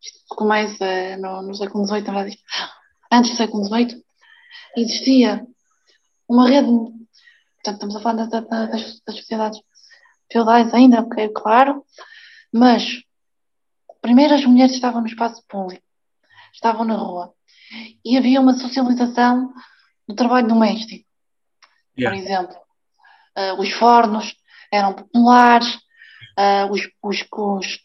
[0.00, 2.38] isto começa no, no século XVIII,
[3.12, 4.02] antes do século XVIII,
[4.76, 5.46] existia
[6.28, 9.60] uma rede, portanto, estamos a falar da, da, das, das sociedades
[10.30, 11.84] feudais ainda, ok, claro,
[12.52, 13.02] mas
[14.00, 15.84] primeiro as mulheres estavam no espaço público,
[16.52, 17.34] estavam na rua,
[18.04, 19.52] e havia uma socialização
[20.08, 21.08] do trabalho doméstico.
[21.98, 22.16] Yeah.
[22.16, 22.56] Por exemplo,
[23.36, 24.34] uh, os fornos
[24.72, 25.78] eram populares,
[26.40, 27.78] uh, os, os, os,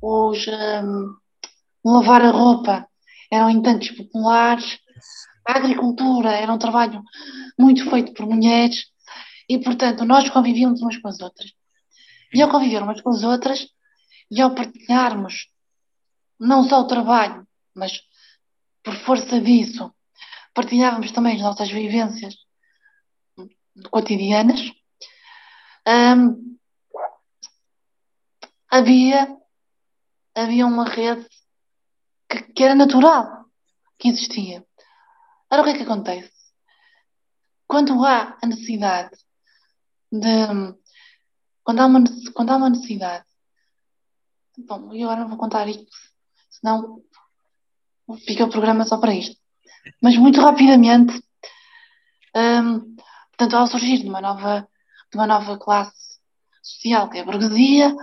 [0.00, 1.14] os um,
[1.84, 2.86] lavar a roupa
[3.30, 4.78] eram em tantos populares,
[5.46, 7.02] a agricultura era um trabalho
[7.58, 8.86] muito feito por mulheres
[9.48, 11.52] e, portanto, nós convivíamos umas com as outras.
[12.32, 13.66] E ao conviver umas com as outras
[14.30, 15.48] e ao partilharmos
[16.38, 18.00] não só o trabalho, mas
[18.82, 19.92] por força disso,
[20.54, 22.34] partilhávamos também as nossas vivências
[23.90, 24.60] cotidianas.
[25.86, 26.58] Um,
[28.70, 29.36] havia,
[30.34, 31.26] havia uma rede
[32.28, 33.44] que, que era natural,
[33.98, 34.64] que existia.
[35.50, 36.32] Ora, o que é que acontece?
[37.66, 39.16] Quando há a necessidade
[40.10, 40.28] de.
[41.62, 42.04] Quando há uma,
[42.34, 43.24] quando há uma necessidade.
[44.58, 45.86] Bom, e agora não vou contar isto,
[46.50, 47.02] senão
[48.26, 49.36] fica o programa só para isto.
[50.02, 51.14] Mas muito rapidamente,
[52.36, 52.96] um,
[53.30, 54.68] portanto, ao surgir de uma nova,
[55.10, 56.18] de uma nova classe
[56.62, 57.94] social, que é a burguesia,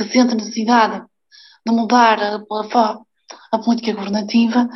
[0.00, 1.06] que sente necessidade
[1.66, 3.00] de mudar a, a,
[3.52, 4.66] a política governativa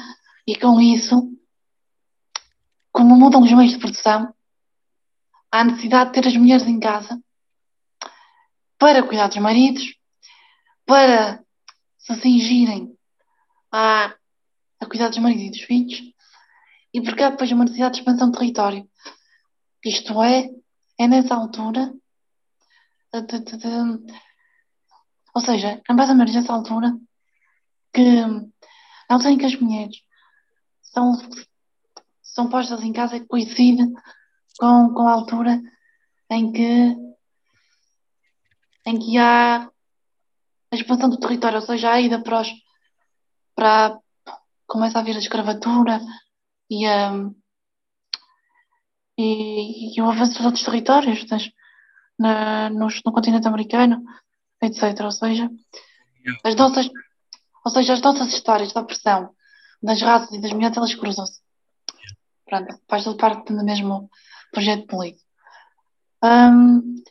[0.47, 1.33] e com isso,
[2.93, 4.35] como mudam os meios de produção,
[5.51, 7.19] há necessidade de ter as mulheres em casa
[8.79, 9.97] para cuidar dos maridos,
[10.85, 11.43] para
[11.97, 12.95] se cingirem
[13.73, 14.15] a,
[14.79, 16.03] a cuidar dos maridos e dos filhos,
[16.93, 18.91] e porque há depois uma necessidade de expansão de território.
[19.83, 20.51] Isto é,
[20.99, 21.95] é nessa altura,
[23.11, 24.15] de, de, de,
[25.35, 26.97] ou seja, é mais ou menos nessa altura,
[27.93, 28.01] que
[29.09, 29.97] a altura em que as mulheres
[30.81, 31.13] são,
[32.23, 33.85] são postas em casa que coincide
[34.59, 35.61] com, com a altura
[36.31, 36.97] em que,
[38.87, 42.53] em que há a expansão do território, ou seja, a ida para os,
[43.55, 43.99] para,
[44.67, 46.01] começa a haver a escravatura
[46.71, 47.35] e, um,
[49.19, 51.51] e, e, o avanço dos outros territórios das,
[52.19, 54.05] na, no, no continente americano,
[54.65, 55.01] etc.
[55.05, 55.51] Ou seja,
[56.43, 56.89] As nossas,
[57.65, 59.35] ou seja, as nossas histórias da opressão
[59.83, 61.41] das raças e das mulheres, elas cruzam-se.
[62.47, 64.11] Pronto, faz tudo parte do mesmo
[64.51, 65.25] projeto político.
[66.23, 67.03] Um,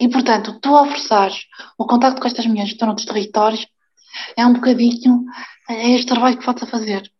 [0.00, 3.66] e, portanto, tu ao forçares o contacto com estas mulheres que estão noutros territórios,
[4.36, 5.24] é um bocadinho,
[5.68, 7.10] é este trabalho que falta fazer.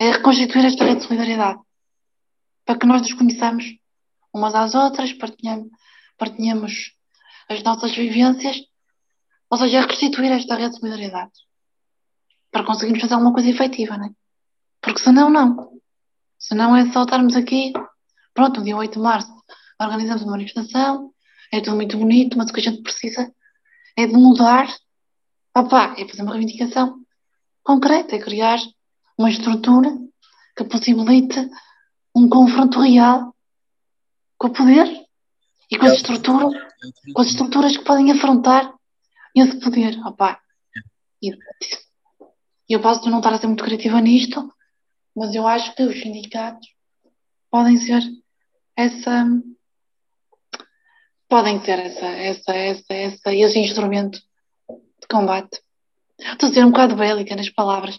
[0.00, 1.60] É reconstituir esta rede de solidariedade.
[2.64, 3.64] Para que nós nos conheçamos
[4.32, 5.68] umas às outras, partilhamos,
[6.16, 6.92] partilhamos
[7.48, 8.60] as nossas vivências,
[9.50, 11.32] ou seja, é reconstituir esta rede de solidariedade.
[12.50, 14.10] Para conseguirmos fazer alguma coisa efetiva, não é?
[14.80, 15.80] Porque senão, não.
[16.38, 17.72] Senão é só estarmos aqui,
[18.32, 19.32] pronto, no dia 8 de março,
[19.80, 21.12] organizamos uma manifestação,
[21.52, 23.32] é tudo muito bonito, mas o que a gente precisa
[23.96, 24.68] é de mudar,
[25.56, 27.00] opá, é fazer uma reivindicação
[27.62, 28.58] concreta, é criar
[29.16, 29.90] uma estrutura
[30.56, 31.50] que possibilite
[32.14, 33.34] um confronto real
[34.36, 34.86] com o poder
[35.70, 36.54] e com as estruturas,
[37.12, 38.72] com as estruturas que podem afrontar
[39.40, 40.40] esse poder, opá.
[41.22, 41.32] E
[42.68, 44.52] eu posso não estar a ser muito criativa nisto,
[45.16, 46.68] mas eu acho que os sindicatos
[47.50, 48.02] podem ser
[48.76, 49.26] essa
[51.28, 55.60] podem ser essa, essa, essa, essa, esse instrumento de combate.
[56.18, 57.98] Estou a ser um bocado bélica nas palavras,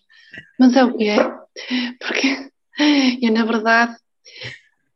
[0.59, 1.17] mas é o que é,
[1.99, 2.51] porque
[3.21, 3.95] eu, na verdade,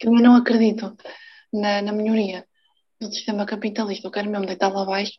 [0.01, 0.95] eu não acredito
[1.53, 2.45] na, na melhoria
[2.99, 4.07] do sistema capitalista.
[4.07, 5.13] Eu quero mesmo deitá-lo abaixo.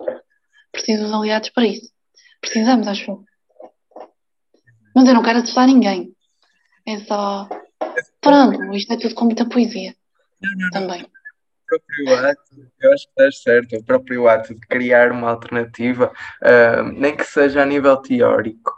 [0.75, 1.89] Preciso dos aliados para isso.
[2.41, 3.25] Precisamos, acho.
[4.95, 6.13] Mas eu não quero assustar ninguém.
[6.87, 7.49] É só.
[8.21, 9.95] Pronto, isto é tudo com muita poesia.
[10.43, 11.03] Não, não, também.
[11.03, 16.13] O próprio ato, eu acho que estás certo, o próprio ato de criar uma alternativa,
[16.43, 18.73] uh, nem que seja a nível teórico,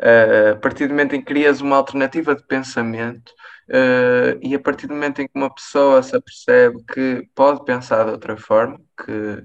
[0.00, 3.32] uh, a partir do momento em que crias uma alternativa de pensamento,
[3.68, 8.04] uh, e a partir do momento em que uma pessoa se apercebe que pode pensar
[8.04, 9.44] de outra forma, que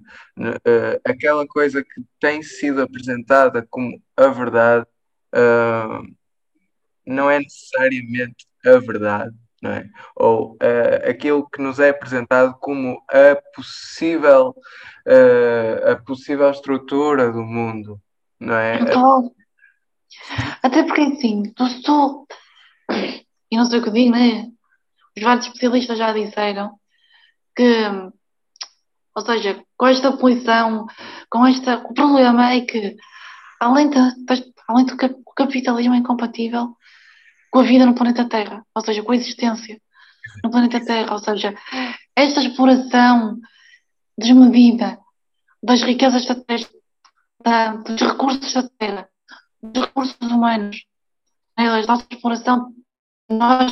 [1.05, 4.85] aquela coisa que tem sido apresentada como a verdade
[7.05, 9.89] não é necessariamente a verdade, não é?
[10.15, 14.55] Ou uh, aquilo que nos é apresentado como a possível,
[15.07, 17.99] uh, a possível estrutura do mundo,
[18.39, 18.79] não é?
[18.81, 19.31] Então,
[20.61, 22.27] até porque assim, tu estou,
[23.53, 24.49] e não sei o que digo, né?
[25.15, 26.79] Os vários especialistas já disseram
[27.55, 27.85] que,
[29.15, 30.87] ou seja, com esta poluição,
[31.29, 32.97] com esta, o problema é que
[33.59, 33.97] além, de,
[34.67, 36.75] além do o capitalismo é incompatível
[37.51, 39.79] com a vida no planeta Terra, ou seja, com a existência
[40.43, 41.53] no planeta Terra, ou seja,
[42.15, 43.39] esta exploração
[44.17, 44.97] desmedida
[45.61, 46.69] das riquezas da Terra,
[47.39, 49.07] da, dos recursos da Terra,
[49.61, 50.85] dos recursos humanos,
[51.55, 52.73] né, a nossa exploração,
[53.29, 53.71] nós,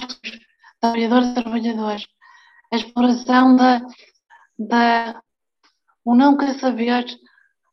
[0.80, 2.08] trabalhadores e trabalhadoras,
[2.72, 3.82] a exploração da,
[4.58, 5.22] da
[6.04, 7.06] o querer saber,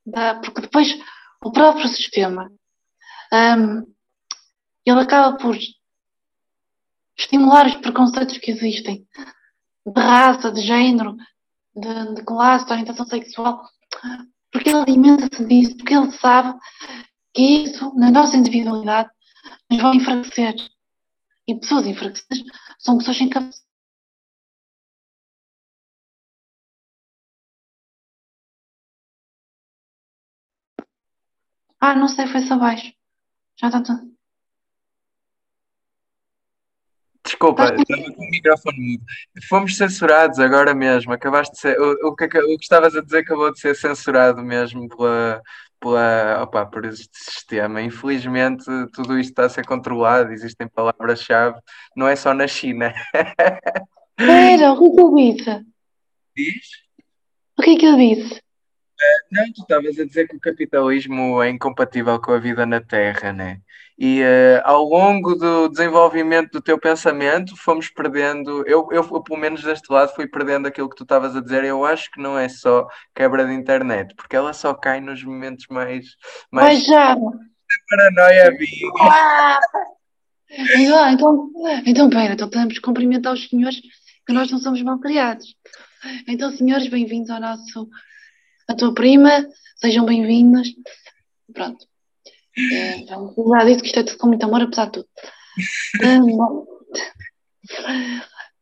[0.04, 0.98] da, porque depois
[1.42, 2.50] o próprio sistema
[3.32, 3.86] um,
[4.84, 5.56] ele acaba por
[7.16, 9.06] estimular os preconceitos que existem
[9.86, 11.16] de raça, de género,
[11.74, 13.62] de, de classe, de orientação sexual,
[14.50, 16.58] porque ele alimenta-se disso, porque ele sabe
[17.34, 19.10] que isso, na nossa individualidade,
[19.70, 20.54] nos vai enfraquecer.
[21.48, 22.42] E pessoas enfraquecidas
[22.78, 23.66] são pessoas sem capacidade.
[31.80, 32.92] Ah, não sei, foi-se abaixo.
[33.58, 34.18] Já está tudo.
[37.24, 39.04] Desculpa, estava com o microfone mudo.
[39.48, 41.12] Fomos censurados agora mesmo.
[41.12, 41.80] Acabaste de ser.
[41.80, 45.42] O, o, que, o que estavas a dizer acabou de ser censurado mesmo pela,
[45.80, 47.80] pela, opa, por este sistema.
[47.82, 51.58] Infelizmente, tudo isto está a ser controlado, existem palavras-chave,
[51.96, 52.92] não é só na China.
[54.18, 55.66] Espera, o que é eu disse?
[56.36, 56.66] Diz?
[57.58, 58.40] O que é que eu disse?
[59.30, 63.32] Não, tu estavas a dizer que o capitalismo é incompatível com a vida na Terra,
[63.32, 63.60] né?
[63.98, 68.64] E uh, ao longo do desenvolvimento do teu pensamento, fomos perdendo.
[68.66, 71.64] Eu, eu, pelo menos deste lado, fui perdendo aquilo que tu estavas a dizer.
[71.64, 75.66] Eu acho que não é só quebra de internet, porque ela só cai nos momentos
[75.68, 76.06] mais.
[76.50, 77.16] mais Mas já.
[77.90, 78.98] Paranoia, amigo.
[79.00, 79.60] Ah!
[80.50, 81.50] Então, então,
[81.84, 83.82] então, pera, então que cumprimentar os senhores
[84.26, 85.54] que nós não somos mal criados.
[86.26, 87.86] Então, senhores, bem-vindos ao nosso
[88.68, 90.68] a tua prima, sejam bem-vindos.
[91.52, 91.86] Pronto.
[92.72, 92.96] É,
[93.36, 95.08] lembrar disso, que isto é tudo com muito amor, apesar de tudo.
[96.04, 96.66] Um,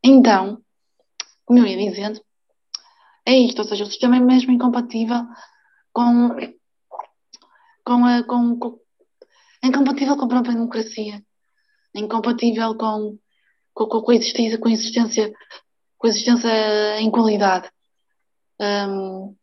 [0.04, 0.62] então,
[1.44, 2.20] como eu ia dizendo,
[3.26, 5.22] é isto, ou seja, o sistema é mesmo incompatível
[5.92, 6.36] com,
[7.84, 8.78] com, a, com, com
[9.64, 11.20] é incompatível com a própria democracia,
[11.94, 13.18] é incompatível com,
[13.74, 15.32] com, com, a existência, com a existência,
[15.98, 17.68] com a existência em qualidade.
[18.60, 19.36] Um,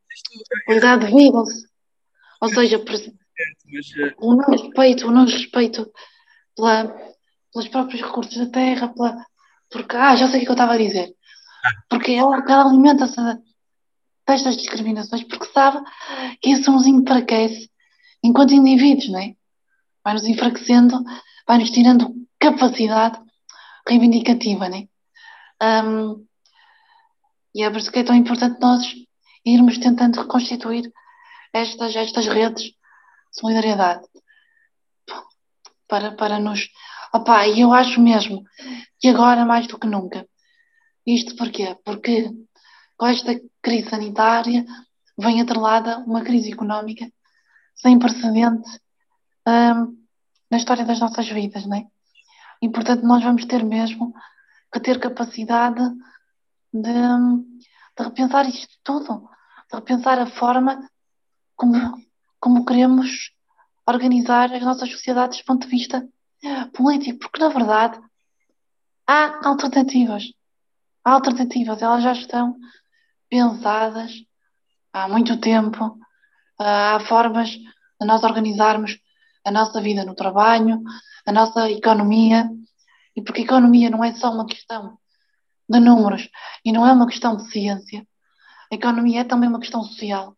[0.65, 1.43] qualidade de vida.
[2.41, 4.13] Ou seja, Mas, uh...
[4.17, 5.91] o não respeito, o não respeito
[6.55, 6.87] pela,
[7.51, 9.25] pelos próprios recursos da terra, pela,
[9.71, 11.15] porque, ah, já sei o que eu estava a dizer.
[11.89, 13.15] Porque ela, ela alimenta-se
[14.27, 15.83] destas discriminações porque sabe
[16.41, 17.69] que isso nos enfraquece
[18.23, 19.35] enquanto indivíduos, não é?
[20.03, 21.03] Vai-nos enfraquecendo,
[21.47, 23.19] vai-nos tirando capacidade
[23.87, 24.87] reivindicativa, não é?
[25.85, 26.25] Um,
[27.55, 28.85] e é por isso que é tão importante nós
[29.45, 30.91] irmos tentando reconstituir
[31.53, 32.75] estas, estas redes de
[33.31, 34.05] solidariedade
[35.87, 36.69] para, para nos.
[37.13, 38.43] Opa, e eu acho mesmo
[38.99, 40.27] que agora mais do que nunca.
[41.05, 41.77] Isto porquê?
[41.83, 42.31] Porque
[42.97, 44.65] com esta crise sanitária
[45.17, 47.11] vem atrelada uma crise económica
[47.75, 48.69] sem precedente
[49.47, 50.03] um,
[50.49, 51.85] na história das nossas vidas, não é?
[52.61, 54.13] E portanto nós vamos ter mesmo
[54.71, 55.83] que ter capacidade
[56.73, 56.93] de,
[57.97, 59.29] de repensar isto tudo,
[59.73, 60.87] repensar a forma
[61.55, 62.01] como,
[62.39, 63.31] como queremos
[63.87, 66.07] organizar as nossas sociedades do ponto de vista
[66.73, 67.99] político, porque na verdade
[69.07, 70.23] há alternativas.
[71.03, 72.55] Há alternativas, elas já estão
[73.29, 74.11] pensadas
[74.93, 75.97] há muito tempo.
[76.57, 78.99] Há formas de nós organizarmos
[79.45, 80.81] a nossa vida no trabalho,
[81.25, 82.49] a nossa economia,
[83.15, 84.97] e porque a economia não é só uma questão
[85.67, 86.29] de números
[86.63, 88.05] e não é uma questão de ciência,
[88.73, 90.35] a economia é também uma questão social.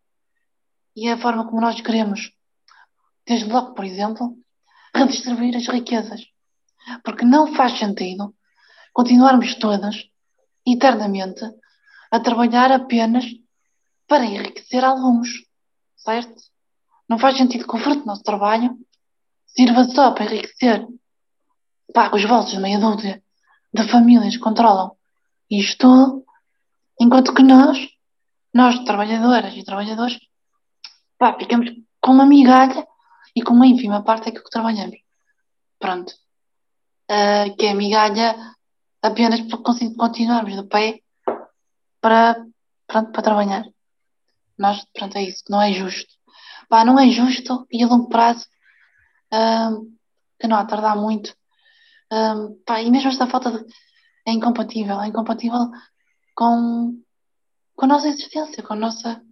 [0.94, 2.32] E é a forma como nós queremos,
[3.26, 4.36] desde logo, por exemplo,
[4.94, 6.20] redistribuir as riquezas.
[7.02, 8.34] Porque não faz sentido
[8.92, 10.08] continuarmos todas,
[10.66, 11.44] eternamente,
[12.10, 13.24] a trabalhar apenas
[14.06, 15.28] para enriquecer alguns,
[15.96, 16.34] certo?
[17.08, 18.78] Não faz sentido que o fruto do nosso trabalho
[19.46, 20.86] sirva só para enriquecer
[21.92, 23.22] paga os meia dúzia
[23.72, 24.96] de famílias que controlam
[25.50, 26.24] isto tudo,
[27.00, 27.78] enquanto que nós,
[28.56, 30.18] nós trabalhadoras e trabalhadores,
[31.18, 32.86] pá, ficamos com uma migalha
[33.34, 34.96] e com uma ínfima parte é que trabalhamos.
[35.78, 36.12] Pronto.
[37.10, 38.34] Uh, que é migalha
[39.02, 41.00] apenas para continuarmos de pé
[42.00, 42.44] para,
[42.86, 43.64] pronto, para trabalhar.
[44.58, 46.12] Nós, pronto, é isso, não é justo.
[46.68, 48.46] Pá, não é justo e a longo prazo,
[49.32, 49.86] uh,
[50.40, 51.36] que não há tardar muito,
[52.12, 53.64] um, pá, e mesmo esta falta de,
[54.26, 55.70] é incompatível, é incompatível
[56.34, 56.98] com,
[57.76, 59.22] com a nossa existência, com a nossa.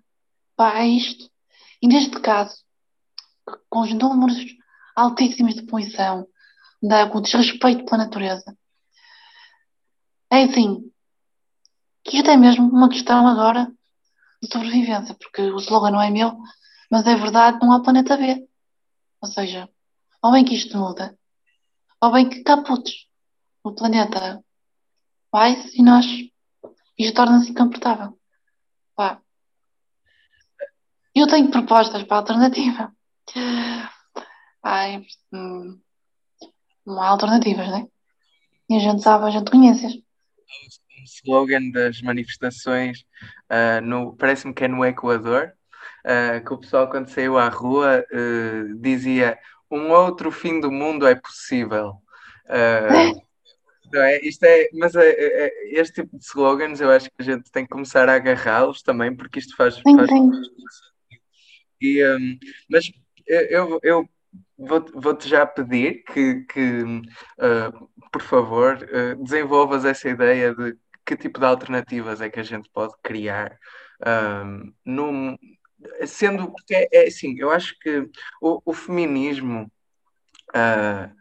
[0.55, 1.31] Pá, é isto.
[1.83, 2.63] E neste caso,
[3.69, 4.39] com os números
[4.95, 6.29] altíssimos de poluição,
[6.83, 8.57] da, o desrespeito pela natureza,
[10.31, 10.91] é assim,
[12.05, 13.73] que isto é mesmo uma questão agora
[14.43, 16.39] de sobrevivência, porque o slogan não é meu,
[16.91, 18.47] mas é verdade, não há planeta B.
[19.21, 19.69] Ou seja,
[20.23, 21.19] ou bem que isto muda,
[22.01, 23.07] ou bem que caputes.
[23.63, 24.45] O planeta
[25.33, 26.07] vai-se e nós.
[26.99, 28.19] Isto torna-se incomportável.
[31.15, 32.93] Eu tenho propostas para a alternativa.
[34.63, 35.79] Ai, hum,
[36.85, 37.87] não há alternativas, né?
[38.69, 39.87] E a gente sabe, a gente conhece.
[39.87, 43.01] Um slogan das manifestações,
[43.51, 45.53] uh, no, parece-me que é no Equador,
[46.05, 49.39] uh, que o pessoal, quando saiu à rua, uh, dizia
[49.71, 51.97] um outro fim do mundo é possível.
[52.47, 54.27] Uh, é?
[54.27, 57.65] Isto é, mas é, é, este tipo de slogans eu acho que a gente tem
[57.65, 59.77] que começar a agarrá-los também, porque isto faz.
[59.77, 60.11] Sim, faz...
[60.11, 60.31] sim.
[61.85, 62.39] E, um,
[62.71, 62.91] mas
[63.27, 64.09] eu, eu
[64.57, 71.17] vou-te vou já pedir que, que uh, por favor, uh, desenvolvas essa ideia de que
[71.17, 73.59] tipo de alternativas é que a gente pode criar
[74.45, 75.37] um, num,
[76.07, 78.09] sendo porque é, é assim, eu acho que
[78.41, 79.71] o, o feminismo
[80.51, 81.15] uh,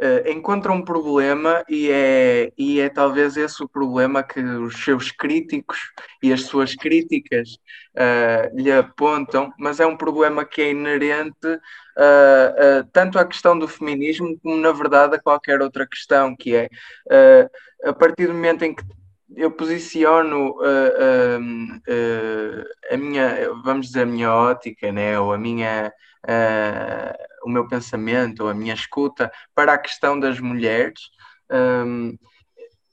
[0.00, 5.10] uh, encontra um problema e é, e é talvez esse o problema que os seus
[5.10, 5.78] críticos
[6.22, 7.58] e as suas críticas
[7.94, 11.58] uh, lhe apontam, mas é um problema que é inerente
[12.92, 16.68] tanto à questão do feminismo como, na verdade, a qualquer outra questão, que é
[17.84, 18.84] a partir do momento em que
[19.36, 25.38] eu posiciono uh, uh, uh, a minha, vamos dizer, a minha ótica, né, ou a
[25.38, 25.92] minha,
[27.42, 31.00] o meu pensamento, a minha escuta para a questão das mulheres.
[31.50, 32.16] Um,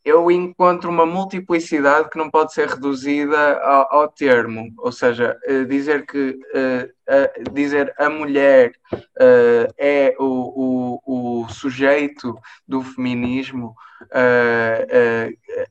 [0.05, 5.65] eu encontro uma multiplicidade que não pode ser reduzida ao, ao termo, ou seja, uh,
[5.65, 8.73] dizer que uh, uh, dizer a mulher
[9.77, 13.75] é o, o, o, sujeito do feminismo.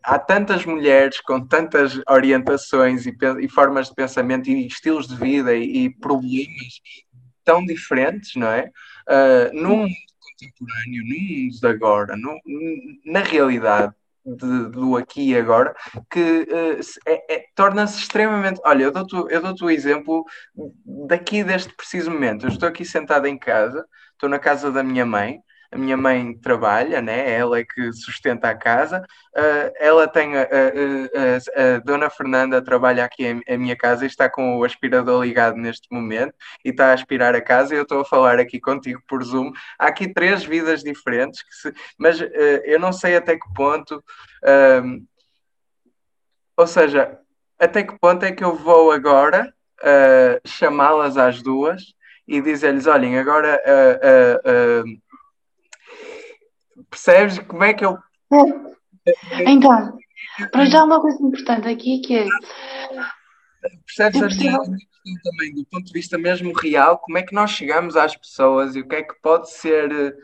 [0.02, 5.54] há tantas mulheres com tantas orientações e, e, formas de pensamento e estilos de vida
[5.54, 6.80] e, e problemas
[7.44, 8.70] tão diferentes, não é?
[9.08, 12.40] Uh, num mundo contemporâneo, num mundo de agora, no,
[13.04, 13.92] na realidade,
[14.24, 15.74] de, do aqui e agora,
[16.10, 18.60] que uh, é, é, torna-se extremamente.
[18.64, 20.24] Olha, eu dou-te dou o exemplo
[21.06, 22.46] daqui deste preciso momento.
[22.46, 25.40] Eu estou aqui sentado em casa, estou na casa da minha mãe,
[25.74, 27.32] a minha mãe trabalha, né?
[27.32, 29.04] ela é que sustenta a casa,
[29.36, 34.06] uh, ela tem a, a, a, a, Dona Fernanda trabalha aqui em, minha casa e
[34.06, 36.32] está com o aspirador ligado neste momento
[36.64, 39.50] e está a aspirar a casa e eu estou a falar aqui contigo por Zoom.
[39.76, 42.24] Há aqui três vidas diferentes, se, mas uh,
[42.64, 43.96] eu não sei até que ponto.
[44.44, 45.04] Uh,
[46.56, 47.18] ou seja,
[47.58, 51.82] até que ponto é que eu vou agora uh, chamá-las às duas
[52.26, 55.02] e dizer-lhes: olhem, agora uh, uh,
[56.90, 57.98] Percebes como é que eu.
[59.46, 59.98] Então,
[60.50, 62.26] para já uma coisa importante aqui que é.
[63.86, 64.64] Percebes a questão
[65.22, 68.80] também, do ponto de vista mesmo real, como é que nós chegamos às pessoas e
[68.80, 69.92] o que é que pode ser.
[69.92, 70.14] Eh,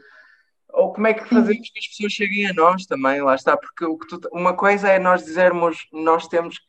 [0.72, 3.84] ou como é que fazemos que as pessoas cheguem a nós também, lá está, porque
[3.84, 6.61] o que tu, uma coisa é nós dizermos, nós temos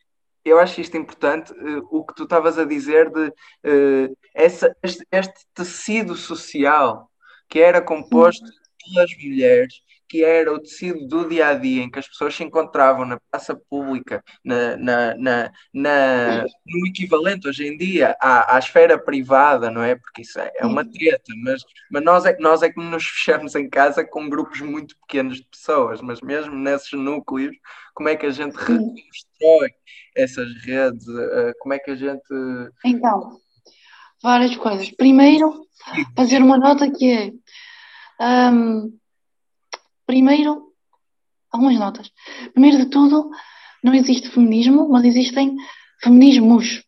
[0.44, 5.06] eu acho isto importante, uh, o que tu estavas a dizer de uh, essa, este,
[5.10, 7.08] este, tecido social
[7.48, 8.50] que era composto
[8.84, 9.74] pelas mulheres,
[10.12, 13.18] que era o tecido do dia a dia, em que as pessoas se encontravam na
[13.30, 19.70] praça pública, na, na, na, na no equivalente hoje em dia à, à, esfera privada,
[19.70, 19.94] não é?
[19.94, 23.54] Porque isso é, é uma treta, mas, mas nós, é, nós é que nos fechamos
[23.54, 27.56] em casa com grupos muito pequenos de pessoas, mas mesmo nesses núcleos,
[27.94, 29.70] como é que a gente reconstrói
[30.14, 31.06] essas redes?
[31.08, 32.22] Eh, como é que a gente.
[32.84, 33.38] Então,
[34.22, 34.90] várias coisas.
[34.90, 35.66] Primeiro,
[36.16, 37.32] fazer uma nota que é
[38.22, 38.96] um,
[40.06, 40.72] primeiro,
[41.50, 42.10] algumas notas.
[42.52, 43.30] Primeiro de tudo,
[43.82, 45.56] não existe feminismo, mas existem
[46.00, 46.84] feminismos.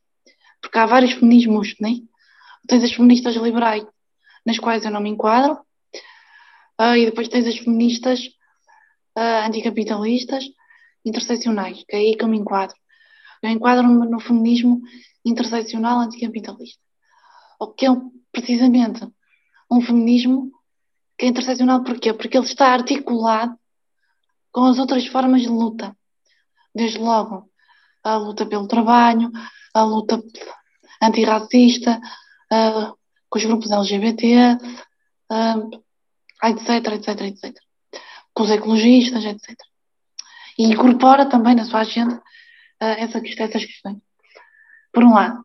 [0.60, 1.96] Porque há vários feminismos, né?
[2.68, 3.84] Tens as feministas liberais,
[4.46, 5.58] nas quais eu não me enquadro,
[6.80, 8.20] uh, e depois tens as feministas
[9.18, 10.44] uh, anticapitalistas
[11.04, 12.76] interseccionais, que é aí que eu me enquadro.
[13.42, 14.80] Eu enquadro-me no feminismo
[15.24, 16.80] interseccional anticapitalista.
[17.60, 17.90] O que é
[18.32, 19.06] precisamente
[19.70, 20.50] um feminismo
[21.16, 22.12] que é interseccional porquê?
[22.12, 23.56] Porque ele está articulado
[24.52, 25.96] com as outras formas de luta.
[26.74, 27.50] Desde logo
[28.02, 29.30] a luta pelo trabalho,
[29.72, 30.22] a luta
[31.02, 32.00] antirracista,
[32.52, 32.96] uh,
[33.28, 34.58] com os grupos LGBT,
[35.32, 35.82] uh,
[36.44, 37.56] etc, etc, etc.
[38.32, 39.56] Com os ecologistas, etc.
[40.58, 43.98] E incorpora também na sua agenda uh, essa, essas questões.
[44.92, 45.44] Por um lado.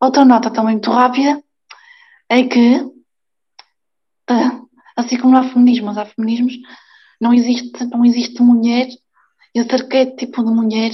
[0.00, 1.40] Outra nota também muito rápida
[2.28, 2.80] é que
[4.96, 6.54] assim como não há feminismos, há feminismos,
[7.20, 8.88] não existe, não existe mulher,
[9.54, 10.92] esse arquétipo de mulher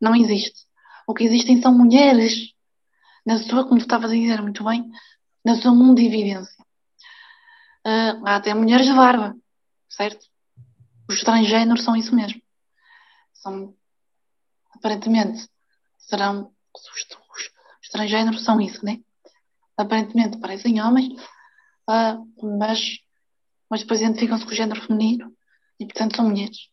[0.00, 0.66] não existe.
[1.06, 2.52] O que existem são mulheres,
[3.24, 4.90] na sua, como tu estavas a dizer muito bem,
[5.44, 6.64] na sua mundividência.
[7.84, 9.36] Uh, há até mulheres de barba,
[9.88, 10.24] certo?
[11.08, 12.40] Os transgêneros são isso mesmo.
[13.34, 13.74] São,
[14.74, 15.48] aparentemente,
[15.98, 17.06] serão, os,
[17.82, 19.00] os transgêneros são isso, né?
[19.76, 21.20] Aparentemente parecem homens,
[22.42, 22.98] mas,
[23.68, 25.32] mas depois identificam-se com o género feminino
[25.78, 26.68] e, portanto, são mulheres.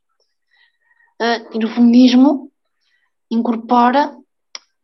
[1.21, 2.51] Uh, e no feminismo
[3.29, 4.15] incorpora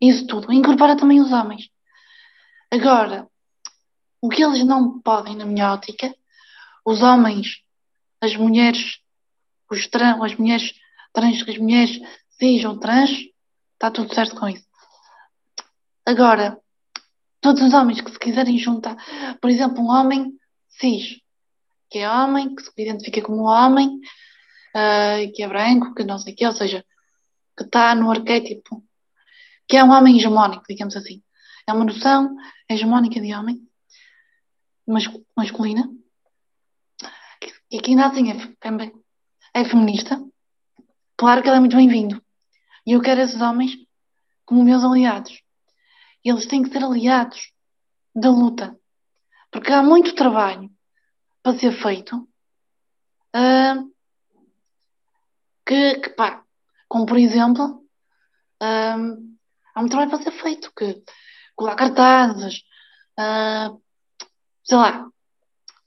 [0.02, 1.70] isso tudo, incorpora também os homens.
[2.72, 3.28] Agora,
[4.22, 6.14] o que eles não podem, na minha ótica,
[6.86, 7.64] os homens,
[8.22, 9.00] as mulheres,
[9.72, 10.74] os trans, as mulheres
[11.14, 12.02] trans, as mulheres
[12.66, 13.12] ou trans,
[13.74, 14.66] está tudo certo com isso.
[16.06, 16.60] Agora,
[17.46, 18.98] todos os homens que se quiserem juntar,
[19.40, 20.34] por exemplo, um homem
[20.68, 21.22] cis,
[21.92, 24.00] que é homem, que se identifica como homem,
[24.76, 26.84] uh, que é branco, que não sei o quê, ou seja,
[27.56, 28.84] que está no arquétipo,
[29.68, 31.22] que é um homem hegemónico, digamos assim.
[31.68, 32.36] É uma noção
[32.68, 33.62] hegemónica de homem,
[35.38, 35.88] masculina,
[37.70, 40.20] e que ainda assim é, é, é feminista.
[41.16, 42.20] Claro que ele é muito bem-vindo.
[42.88, 43.72] E eu quero esses homens
[44.46, 45.45] como meus aliados
[46.30, 47.52] eles têm que ser aliados
[48.16, 48.78] da luta.
[49.52, 50.70] Porque há muito trabalho
[51.44, 52.28] para ser feito.
[53.36, 53.94] Uh,
[55.66, 56.44] que, que, pá,
[56.88, 57.86] como por exemplo,
[58.62, 59.38] uh,
[59.74, 61.04] há muito trabalho para ser feito, que
[61.56, 62.64] colar cartazes,
[63.20, 63.82] uh,
[64.64, 65.08] sei lá,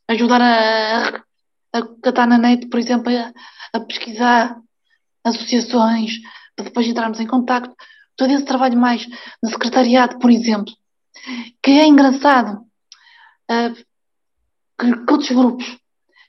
[0.09, 1.25] ajudar a,
[1.73, 3.33] a catar na net, por exemplo, a,
[3.77, 4.61] a pesquisar
[5.25, 6.13] associações,
[6.55, 7.75] para depois entrarmos em contato
[8.19, 9.07] todo esse trabalho mais
[9.41, 10.75] no secretariado, por exemplo,
[11.63, 12.67] que é engraçado
[13.51, 13.75] uh,
[14.79, 15.79] que, que, outros grupos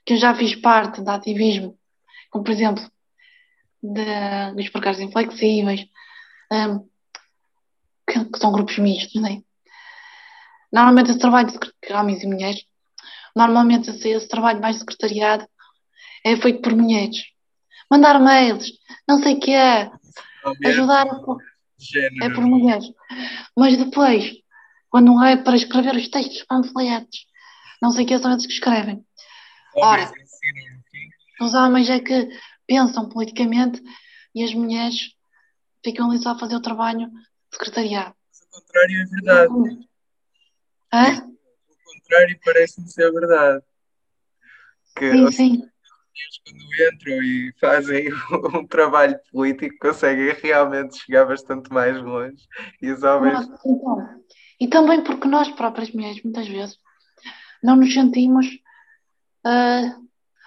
[0.06, 1.78] que eu já fiz parte de ativismo,
[2.30, 2.90] como por exemplo
[3.82, 5.82] de, dos precários inflexíveis,
[6.52, 6.80] um, ah,
[8.08, 9.42] que, que, são grupos mistos, não é?
[10.72, 12.64] Normalmente esse trabalho de homens e mulheres,
[13.36, 15.48] normalmente esse, esse trabalho mais de secretariado
[16.24, 17.18] é feito por mulheres.
[17.90, 18.72] mandar mails,
[19.08, 19.92] não sei o que é,
[20.66, 21.50] ajudar a...
[21.80, 22.26] género.
[22.26, 22.86] é por mulheres.
[23.56, 24.34] Mas depois,
[24.90, 27.26] quando é para escrever os textos panfletos,
[27.82, 29.06] não sei o que são eles que escrevem.
[29.76, 30.12] Ora.
[31.40, 32.30] Os homens é que
[32.68, 33.82] pensam politicamente
[34.36, 35.14] e as mulheres
[35.84, 38.16] ficam ali só a fazer o trabalho de secretariado.
[38.28, 39.54] Mas o contrário é verdade.
[40.92, 41.28] Hã?
[41.28, 43.64] O contrário parece-me ser verdade.
[44.96, 45.69] Que Sim, sim.
[46.20, 48.10] Mulheres, quando entram e fazem
[48.60, 52.48] um trabalho político, conseguem realmente chegar bastante mais longe.
[52.82, 53.48] E os homens.
[53.66, 54.24] Então,
[54.60, 56.78] e também porque nós próprias mulheres, muitas vezes,
[57.64, 58.48] não nos sentimos.
[59.46, 59.96] ah,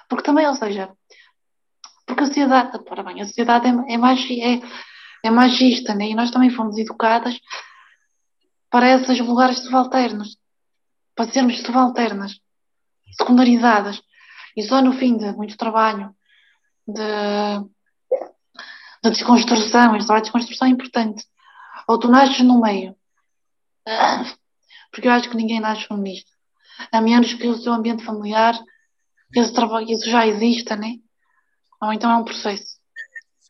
[0.08, 0.90] porque também, ou seja,
[2.06, 4.62] porque a sociedade, ora bem, a sociedade é, é, é,
[5.24, 6.10] é machista, né?
[6.10, 7.40] E nós também fomos educadas
[8.70, 10.36] para esses lugares subalternos,
[11.14, 12.38] para sermos subalternas,
[13.16, 14.02] secundarizadas.
[14.56, 16.14] E só no fim de muito trabalho
[16.86, 17.68] de,
[19.02, 21.24] de desconstrução, este trabalho de desconstrução é importante.
[21.88, 22.94] Ou tu nasces no meio,
[24.90, 26.30] porque eu acho que ninguém nasce feminista,
[26.90, 28.54] a menos que o seu ambiente familiar,
[29.34, 30.98] esse trabalho, isso já exista, né?
[31.80, 32.78] Ou então é um processo.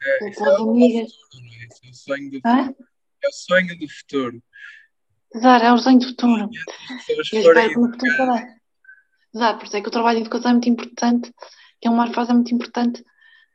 [0.03, 1.13] É, isso é amigas.
[1.13, 1.65] futuro, é?
[1.65, 2.75] É o sonho do, Hã?
[3.23, 4.43] é o sonho do futuro.
[5.35, 6.51] Exato, é o sonho do futuro.
[7.09, 8.62] Eu espero que no futuro também.
[9.35, 11.33] Exato, por isso é que o trabalho de educação é muito importante,
[11.83, 13.05] é uma fase é muito importante,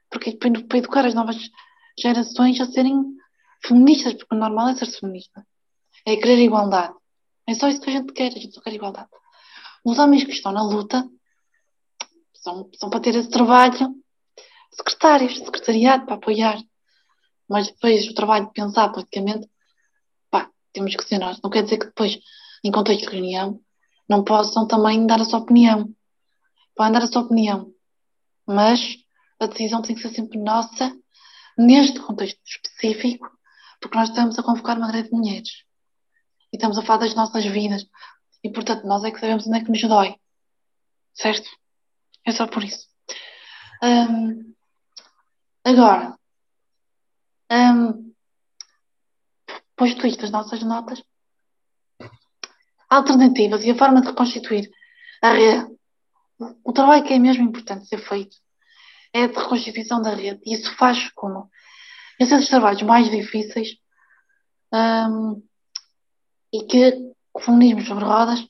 [0.09, 1.37] porque para para educar as novas
[1.97, 3.15] gerações a serem
[3.65, 5.45] feministas, porque o normal é ser feminista.
[6.05, 6.93] É querer igualdade.
[7.45, 9.09] É só isso que a gente quer, a gente só quer igualdade.
[9.83, 11.07] Os homens que estão na luta
[12.33, 13.95] são, são para ter esse trabalho,
[14.71, 16.57] secretários, secretariado, para apoiar.
[17.47, 19.49] Mas depois o trabalho de pensar politicamente,
[20.29, 21.39] pá, temos que ser nós.
[21.41, 22.19] Não quer dizer que depois,
[22.63, 23.61] em contexto de reunião,
[24.07, 25.93] não possam também dar a sua opinião.
[26.75, 27.73] Podem dar a sua opinião.
[28.45, 28.97] Mas
[29.39, 30.95] a decisão tem que ser sempre nossa,
[31.57, 33.29] neste contexto específico,
[33.81, 35.63] porque nós estamos a convocar uma greve de mulheres.
[36.51, 37.85] E estamos a falar das nossas vidas.
[38.43, 40.15] E, portanto, nós é que sabemos onde é que nos dói.
[41.13, 41.49] Certo?
[42.25, 42.87] É só por isso.
[43.83, 44.53] Hum,
[45.63, 46.17] agora,
[47.51, 48.13] hum,
[49.75, 51.03] posto isto, as nossas notas,
[52.89, 54.69] alternativas e a forma de reconstituir
[55.21, 55.67] a rede.
[56.63, 58.37] O trabalho que é mesmo importante ser feito
[59.13, 60.41] é de reconstituição da rede.
[60.45, 61.49] E isso faz como?
[62.19, 63.77] Esses trabalhos mais difíceis
[64.73, 65.41] hum,
[66.53, 68.47] e que o feminismo sobre rodas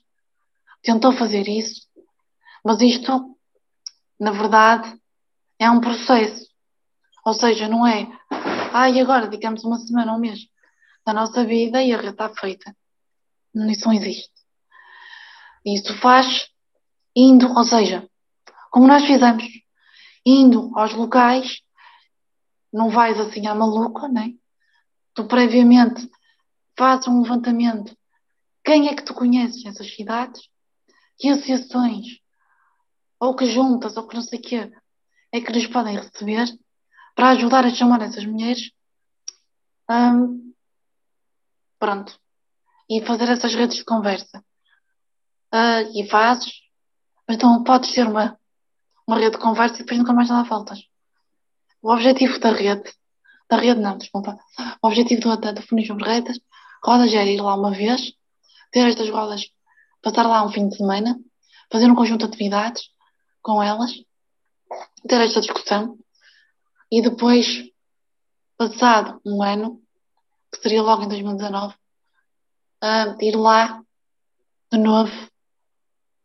[0.82, 1.88] tentou fazer isso,
[2.64, 3.36] mas isto,
[4.20, 4.98] na verdade,
[5.60, 6.48] é um processo.
[7.26, 8.08] Ou seja, não é,
[8.74, 10.48] ah, e agora dedicamos uma semana ou um mês
[11.06, 12.74] da nossa vida e a rede está feita.
[13.70, 14.32] Isso existe.
[15.66, 16.48] Isso faz
[17.16, 18.08] indo, ou seja,
[18.72, 19.44] como nós fizemos,
[20.26, 21.62] indo aos locais,
[22.72, 24.34] não vais assim à maluca, né?
[25.14, 26.10] Tu previamente
[26.78, 27.98] fazes um levantamento.
[28.64, 30.42] Quem é que tu conheces nessas cidades?
[31.18, 32.20] Que associações?
[33.20, 34.72] Ou que juntas, ou que não sei o quê,
[35.32, 36.48] é que nos podem receber
[37.16, 38.72] para ajudar a chamar essas mulheres?
[39.90, 40.54] Hum,
[41.80, 42.20] pronto.
[42.90, 44.44] E fazer essas redes de conversa.
[45.52, 46.52] Ah, e fazes,
[47.28, 48.40] mas não podes ser uma,
[49.06, 50.80] uma rede de conversa e depois nunca mais nada faltas.
[51.82, 52.92] O objetivo da rede,
[53.50, 54.38] da rede não, desculpa,
[54.82, 56.40] o objetivo do, da, do feminismo sobre redes,
[56.84, 58.14] rodas era ir lá uma vez,
[58.72, 59.46] ter estas rodas,
[60.02, 61.18] passar lá um fim de semana,
[61.72, 62.90] fazer um conjunto de atividades
[63.42, 63.92] com elas,
[65.08, 65.98] ter esta discussão
[66.92, 67.64] e depois,
[68.58, 69.82] passado um ano,
[70.52, 71.76] que seria logo em 2019,
[72.82, 73.82] ah, ir lá
[74.72, 75.12] de novo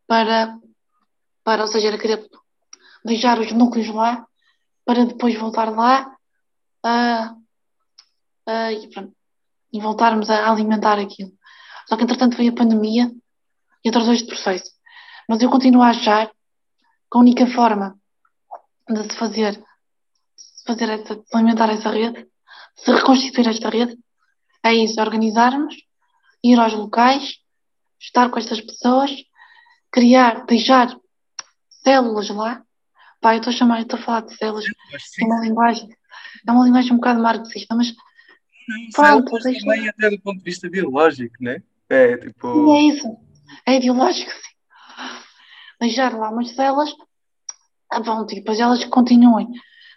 [0.06, 0.58] para,
[1.44, 2.28] para ou seja, era querer
[3.04, 4.26] deixar os núcleos lá
[4.84, 6.16] para depois voltar lá
[6.84, 7.34] ah,
[8.46, 9.14] ah, e, pronto,
[9.72, 11.32] e voltarmos a alimentar aquilo.
[11.88, 13.10] Só que entretanto veio a pandemia
[13.84, 14.70] e atrasou este processo.
[15.28, 16.34] Mas eu continuo a achar que
[17.14, 17.98] a única forma
[18.88, 19.62] de se fazer, de
[20.36, 22.24] se fazer essa, de alimentar essa rede,
[22.76, 23.98] de se reconstituir esta rede,
[24.64, 25.74] é isso, organizarmos,
[26.42, 27.36] ir aos locais,
[28.00, 29.10] estar com estas pessoas,
[29.90, 30.96] criar, deixar
[31.68, 32.62] células lá.
[33.20, 35.88] Pá, eu estou a chamar, eu estou a falar de células, é uma linguagem,
[36.46, 37.94] é uma linguagem um bocado marxista, mas
[38.68, 39.60] não, pronto, deixa.
[39.60, 41.62] também até do ponto de vista biológico, né?
[41.88, 43.16] É tipo, é isso.
[43.66, 44.52] É ideológico, sim.
[45.80, 46.92] Deixar lá umas células,
[47.90, 49.48] ah, pronto, e depois elas continuem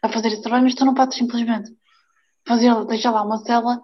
[0.04, 1.72] a fazer esse trabalho, mas tu não podes simplesmente
[2.48, 3.82] fazer, deixar lá uma célula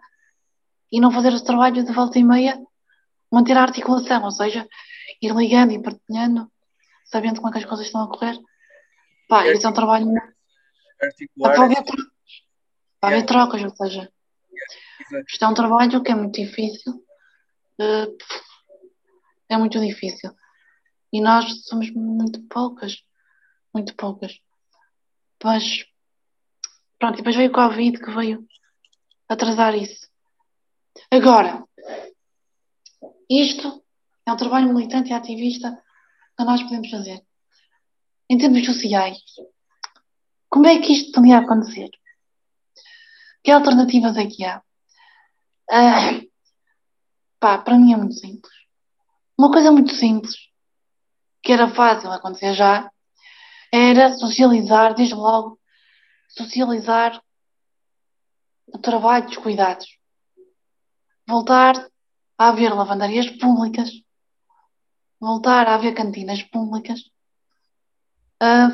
[0.92, 2.60] e não fazer esse trabalho de volta e meia,
[3.32, 4.68] manter a articulação, ou seja,
[5.22, 6.52] ir ligando e partilhando,
[7.06, 8.38] sabendo como é que as coisas estão a correr.
[9.28, 10.08] Pá, é isso é um trabalho.
[11.02, 11.54] articular.
[11.54, 11.84] Para haver.
[13.00, 14.12] Para haver trocas, ou seja,
[15.02, 15.26] Exato.
[15.28, 17.04] isto é um trabalho que é muito difícil.
[17.80, 18.08] eh,
[19.50, 20.32] É muito difícil.
[21.12, 23.04] E nós somos muito poucas.
[23.74, 24.40] Muito poucas.
[25.44, 25.86] Mas,
[27.00, 28.46] pronto, e depois veio o Covid que veio
[29.28, 30.08] atrasar isso.
[31.10, 31.64] Agora,
[33.30, 33.84] isto
[34.26, 35.82] é um trabalho militante e ativista
[36.38, 37.22] que nós podemos fazer.
[38.30, 39.18] Em termos sociais,
[40.50, 41.90] como é que isto podia acontecer?
[43.44, 44.62] Que alternativas é que há?
[45.70, 46.22] Ah,
[47.40, 48.54] pá, para mim é muito simples.
[49.38, 50.36] Uma coisa muito simples,
[51.42, 52.92] que era fácil acontecer já,
[53.72, 55.60] era socializar, desde logo,
[56.28, 57.22] socializar
[58.68, 60.01] o trabalho dos cuidados.
[61.32, 61.88] Voltar
[62.38, 63.90] a haver lavandarias públicas,
[65.18, 67.00] voltar a haver cantinas públicas.
[68.42, 68.70] Ah,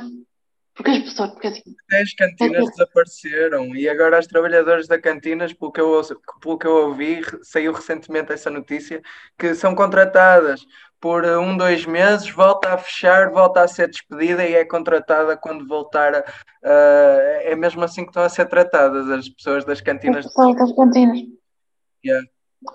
[0.73, 2.71] porque as pessoas, porque assim, As cantinas É.
[2.71, 6.01] desapareceram e agora as trabalhadoras da cantinas, pelo que eu,
[6.41, 9.03] pelo que eu ouvi, saiu recentemente essa notícia,
[9.37, 10.65] que são contratadas
[10.99, 15.37] por uh, um, dois meses, volta a fechar, volta a ser despedida e é contratada
[15.37, 16.19] quando voltar a,
[16.63, 20.25] a- é mesmo assim que estão a ser tratadas as pessoas das as cantinas.
[20.25, 21.19] pessoas das cantinas.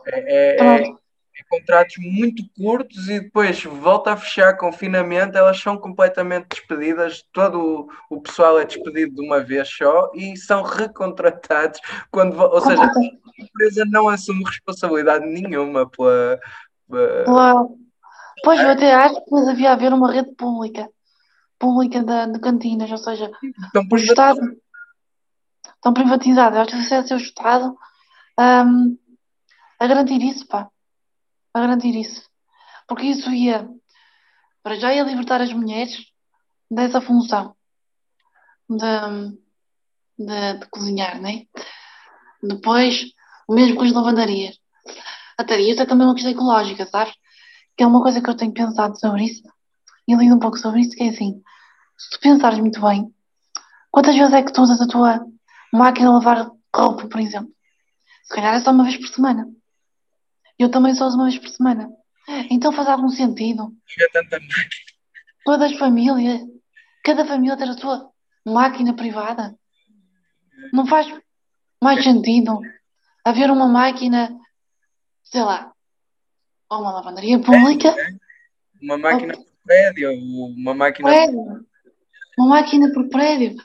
[0.06, 0.98] É, é- Pronto.
[1.38, 7.88] é contratos muito curtos e depois volta a fechar confinamento, elas são completamente despedidas, todo
[8.10, 11.80] o, o pessoal é despedido de uma vez só e são recontratados
[12.10, 16.38] quando, ou seja, a empresa não assume responsabilidade nenhuma pela,
[16.88, 17.68] pela-.
[18.44, 20.88] Pois eu até acho que depois havia a haver uma rede pública,
[21.58, 23.30] pública de, de cantinas, ou seja,
[23.68, 24.40] então, o Estado
[25.74, 26.56] estão privatizados.
[26.56, 27.76] Eu acho que devia ser o Estado
[28.38, 28.98] hum,
[29.82, 30.70] a garantir isso, pá.
[31.54, 32.28] A garantir isso.
[32.86, 33.68] Porque isso ia,
[34.62, 35.98] para já ia libertar as mulheres
[36.70, 37.56] dessa função
[38.68, 39.38] de,
[40.18, 41.46] de, de cozinhar, né?
[42.42, 43.04] Depois,
[43.48, 44.58] o mesmo com as lavandarias.
[45.38, 47.14] Até isso é também uma questão ecológica, sabes?
[47.76, 49.42] Que é uma coisa que eu tenho pensado sobre isso
[50.06, 51.42] e lido um pouco sobre isso, que é assim,
[51.96, 53.12] se tu pensares muito bem,
[53.90, 55.24] quantas vezes é que tu usas a tua
[55.72, 57.52] máquina de lavar roupa, por exemplo?
[58.24, 59.46] Se calhar é só uma vez por semana.
[60.58, 61.90] Eu também só uso uma vez por semana.
[62.50, 64.38] Então faz algum sentido chega tanta
[65.44, 66.40] todas as famílias,
[67.04, 68.10] cada família ter a sua
[68.46, 69.54] máquina privada?
[70.72, 71.12] Não faz
[71.82, 72.60] mais sentido
[73.24, 74.36] haver uma máquina,
[75.24, 75.72] sei lá,
[76.70, 77.94] ou uma lavandaria pública,
[78.80, 81.66] uma máquina por prédio, uma máquina prédio,
[82.38, 83.56] uma máquina por prédio.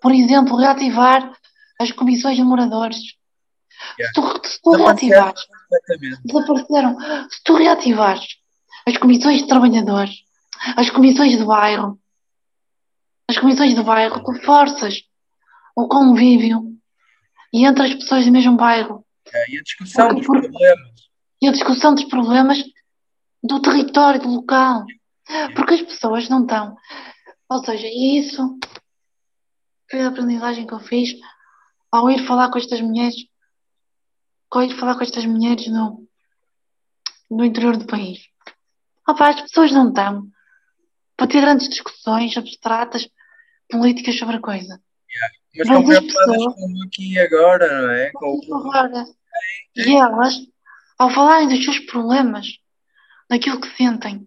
[0.00, 1.30] Por exemplo, reativar
[1.78, 2.96] as comissões de moradores.
[3.96, 6.20] Se tu, se tu reativares, completamente.
[6.24, 6.96] desapareceram.
[7.30, 8.24] Se tu reativares
[8.86, 10.16] as comissões de trabalhadores,
[10.76, 11.98] as comissões de bairro,
[13.28, 15.02] as comissões de bairro, tu forças
[15.76, 16.76] o convívio
[17.52, 20.90] e entre as pessoas do mesmo bairro É, E a discussão Porque dos por- problemas.
[21.42, 22.58] e a discussão dos problemas
[23.42, 24.84] do território, do local.
[25.54, 26.76] Porque as pessoas não estão.
[27.48, 28.58] Ou seja, isso
[29.90, 31.10] foi a aprendizagem que eu fiz
[31.92, 33.14] ao ir falar com estas mulheres,
[34.58, 36.06] ir falar com estas mulheres no,
[37.30, 38.18] no interior do país.
[39.08, 40.26] Opa, as pessoas não estão
[41.16, 43.08] para ter grandes discussões abstratas,
[43.70, 44.80] políticas sobre a coisa.
[45.56, 48.10] Mas Mas estão as pessoas- com o aqui agora, não é?
[48.12, 49.04] Com o Agora,
[49.76, 50.34] e elas,
[50.98, 52.58] ao falarem dos seus problemas,
[53.28, 54.26] daquilo que sentem,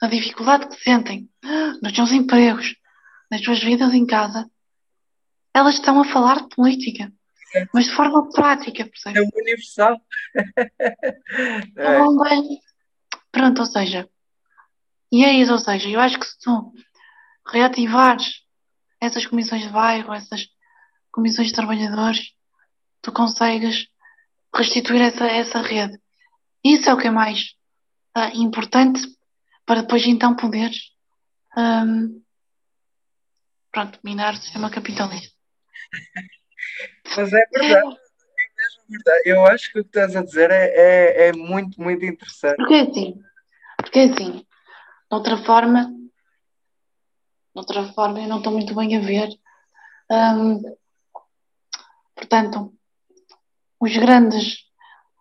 [0.00, 1.28] da dificuldade que sentem,
[1.82, 2.74] dos seus empregos,
[3.30, 4.50] das suas vidas em casa,
[5.54, 7.12] elas estão a falar de política,
[7.74, 9.22] mas de forma prática, é percebes?
[9.22, 10.00] o universal.
[10.36, 10.96] É,
[11.72, 12.60] Então, bem,
[13.32, 14.08] pronto, ou seja,
[15.12, 16.72] e é isso, ou seja, eu acho que se tu
[17.46, 18.42] reativares
[19.00, 20.46] essas comissões de bairro, essas
[21.10, 22.32] comissões de trabalhadores,
[23.02, 23.88] tu consegues
[24.54, 25.98] restituir essa, essa rede.
[26.62, 27.54] Isso é o que é mais
[28.14, 29.00] ah, importante
[29.64, 30.92] para depois então poderes
[31.56, 32.20] ahm,
[33.72, 35.34] pronto, minar o sistema capitalista.
[37.16, 39.22] Mas é verdade, é mesmo verdade.
[39.24, 42.56] Eu acho que o que estás a dizer é, é, é muito, muito interessante.
[42.56, 43.20] Porque é assim,
[43.76, 44.46] porque é assim, de
[45.10, 45.96] outra forma, de
[47.54, 49.28] outra forma eu não estou muito bem a ver.
[52.14, 52.72] portanto,
[53.80, 54.58] os grandes,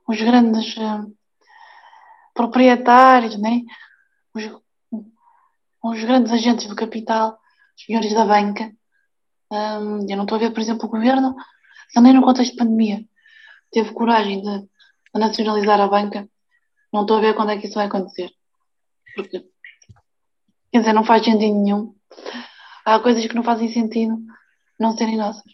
[0.08, 0.76] os grandes
[2.34, 3.62] proprietários, né?
[4.34, 4.62] os,
[5.84, 7.40] os grandes agentes do capital,
[7.78, 8.72] os senhores da banca,
[9.52, 11.36] ahm, eu não estou a ver, por exemplo, o governo,
[11.94, 13.04] também no contexto de pandemia,
[13.72, 16.28] teve coragem de, de nacionalizar a banca,
[16.92, 18.32] não estou a ver quando é que isso vai acontecer.
[19.16, 19.46] Porque,
[20.72, 21.96] quer dizer, não faz sentido nenhum.
[22.86, 24.18] Há coisas que não fazem sentido
[24.80, 25.52] não serem nossas.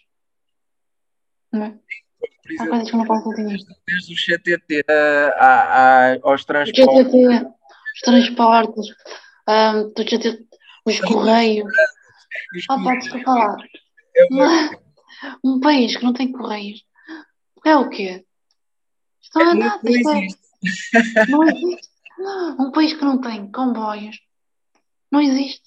[1.52, 1.78] Não é?
[2.60, 3.58] Há coisas que não posso entender.
[3.86, 7.04] Desde o CTT uh, a, a, aos transportes.
[7.04, 7.46] CTT,
[7.94, 8.86] os transportes,
[9.48, 10.46] um, do CTT,
[10.84, 11.72] os correios.
[12.70, 13.56] Ah, pá, desculpa lá.
[14.16, 14.70] É uma...
[15.42, 16.84] Um país que não tem correios
[17.64, 18.24] é o quê?
[19.34, 19.80] Não é nada.
[19.82, 20.40] Não é- existe.
[21.30, 21.88] Não existe.
[22.58, 24.18] Um país que não tem comboios
[25.10, 25.62] não existe.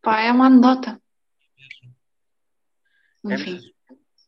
[0.00, 1.00] Pá, é uma anedota.
[3.28, 3.60] É Enfim.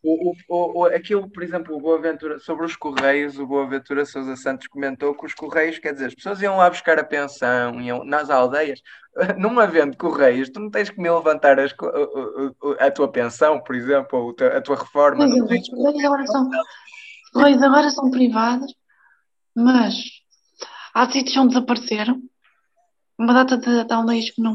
[0.04, 4.66] O, o, o, aquilo, por exemplo, o Boaventura, sobre os Correios, o Boaventura Sousa Santos
[4.66, 8.28] comentou que os Correios, quer dizer, as pessoas iam lá buscar a pensão, iam nas
[8.28, 8.80] aldeias,
[9.38, 13.76] não havendo Correios, tu não tens que me levantar as o- a tua pensão, por
[13.76, 18.10] exemplo, ou a tua reforma, não tens os correios agora são, os correios agora são
[18.10, 18.74] privados,
[19.54, 19.94] mas
[20.94, 22.20] há sítios onde desapareceram.
[23.18, 24.54] Uma data de, de aldeias que não.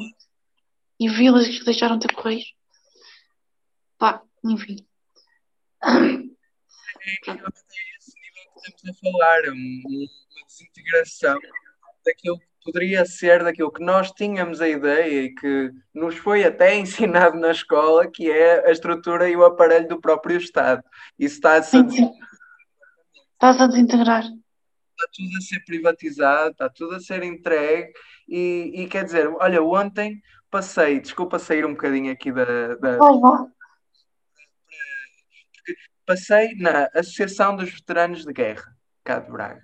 [1.00, 2.54] E vilas que deixaram de ter correios.
[3.98, 4.86] Pá, enfim.
[5.84, 7.12] É
[7.98, 11.40] esse nível que estamos a falar, uma desintegração
[12.06, 16.76] daquilo que poderia ser, daquilo que nós tínhamos a ideia e que nos foi até
[16.78, 20.84] ensinado na escola, que é a estrutura e o aparelho do próprio Estado.
[21.18, 22.10] Isso está-se a Sim, sim.
[23.34, 24.24] Está-se a desintegrar.
[24.24, 27.92] está tudo a ser privatizado, está tudo a ser entregue
[28.28, 30.20] e, e quer dizer, olha, ontem
[30.50, 33.48] passei, desculpa sair um bocadinho aqui da, da- vá.
[36.08, 39.62] Passei na Associação dos Veteranos de Guerra, cá de Braga.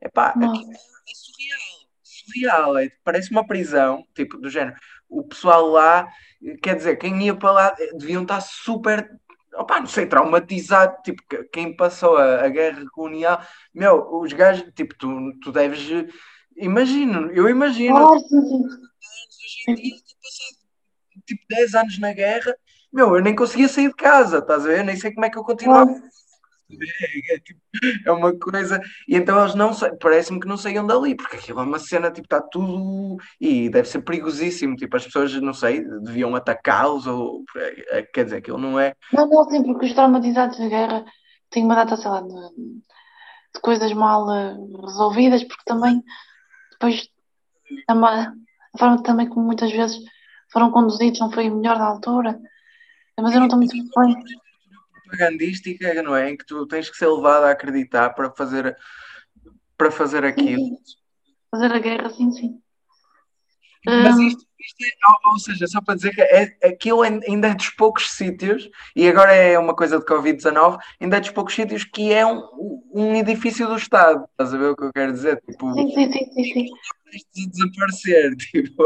[0.00, 4.76] Epá, aquilo é surreal, surreal, é, parece uma prisão, tipo, do género.
[5.08, 6.08] O pessoal lá,
[6.62, 9.10] quer dizer, quem ia para lá eh, deviam estar super,
[9.56, 13.44] opá, não sei, traumatizado, tipo, que- quem passou a, a guerra colonial,
[13.74, 15.80] meu, os gajos, tipo, tu, tu deves,
[16.56, 18.26] imagino, eu imagino, hoje
[19.68, 20.58] em dia, passado
[21.26, 22.54] tipo 10 anos na guerra,
[22.92, 24.84] meu, eu nem conseguia sair de casa, estás a ver?
[24.84, 25.90] Nem sei como é que eu continuava.
[26.70, 27.60] É, é, tipo,
[28.06, 28.80] é uma coisa.
[29.08, 29.70] E então eles não
[30.00, 33.16] parece-me que não saiam dali, porque aquilo é uma cena, tipo, está tudo.
[33.40, 34.76] E deve ser perigosíssimo.
[34.76, 37.42] Tipo, as pessoas, não sei, deviam atacá-los, ou.
[37.56, 38.94] é, Quer dizer, aquilo não é.
[39.12, 41.04] Não, não, sim, porque os traumatizados da guerra
[41.50, 42.28] têm uma data, sei lá, de,
[43.54, 46.02] de coisas mal eh, resolvidas, porque também
[46.72, 47.08] depois
[47.88, 48.34] a, ma-
[48.74, 49.98] a forma também como muitas vezes
[50.52, 52.38] foram conduzidos não foi melhor da altura.
[53.18, 54.24] Mas eu não estou muito bem.
[55.02, 56.30] propagandística, não é?
[56.30, 58.76] Em que tu tens que ser levado a acreditar para fazer,
[59.76, 60.78] para fazer aquilo.
[61.50, 62.60] Fazer a guerra, sim, sim.
[63.86, 67.48] Mas Hum, isto, isto é, ou, seja, só para dizer que é, aquilo ain- ainda
[67.48, 71.54] é dos poucos sítios, e agora é uma coisa de Covid-19, ainda é dos poucos
[71.54, 74.24] sítios que é um, um edifício do Estado.
[74.30, 75.40] Estás a ver o que eu quero dizer?
[75.48, 76.66] Tipo, sim, sim, sim, sim,
[77.46, 78.36] a desaparecer.
[78.52, 78.84] Tipo,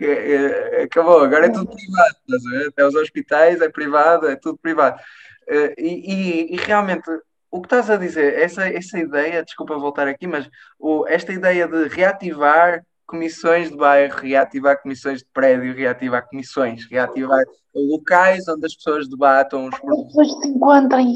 [0.00, 0.34] é-
[0.80, 2.16] é- acabou, agora é tudo privado.
[2.28, 2.68] Estás a ver?
[2.68, 5.00] Até os hospitais é privado, é tudo privado.
[5.48, 7.08] Eh, E, e- e realmente.
[7.50, 11.68] O que estás a dizer, essa, essa ideia, desculpa voltar aqui, mas o- esta ideia
[11.68, 18.74] de reativar comissões de bairro, reativar comissões de prédio, reativar comissões, reativar locais onde as
[18.74, 21.14] pessoas debatam os As pessoas se encontrem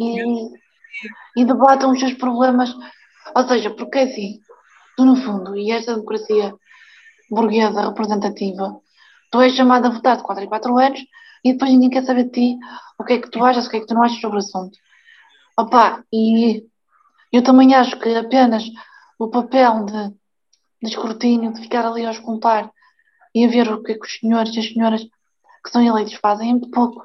[0.00, 0.48] e,
[1.36, 2.74] e debatam os seus problemas.
[3.34, 4.40] Ou seja, porque é assim,
[4.96, 6.54] tu no fundo, e esta democracia
[7.30, 8.80] burguesa representativa,
[9.30, 11.00] tu és chamado a votar de 4 em 4 anos
[11.44, 12.58] e depois ninguém quer saber de ti
[12.98, 14.40] o que é que tu achas, o que é que tu não achas sobre o
[14.40, 14.78] assunto.
[15.58, 16.64] Opa, e
[17.32, 18.64] eu também acho que apenas
[19.18, 20.08] o papel de,
[20.82, 22.70] de escrutínio, de ficar ali a escutar
[23.34, 26.14] e a ver o que é que os senhores e as senhoras que são eleitos
[26.14, 27.02] fazem é muito pouco.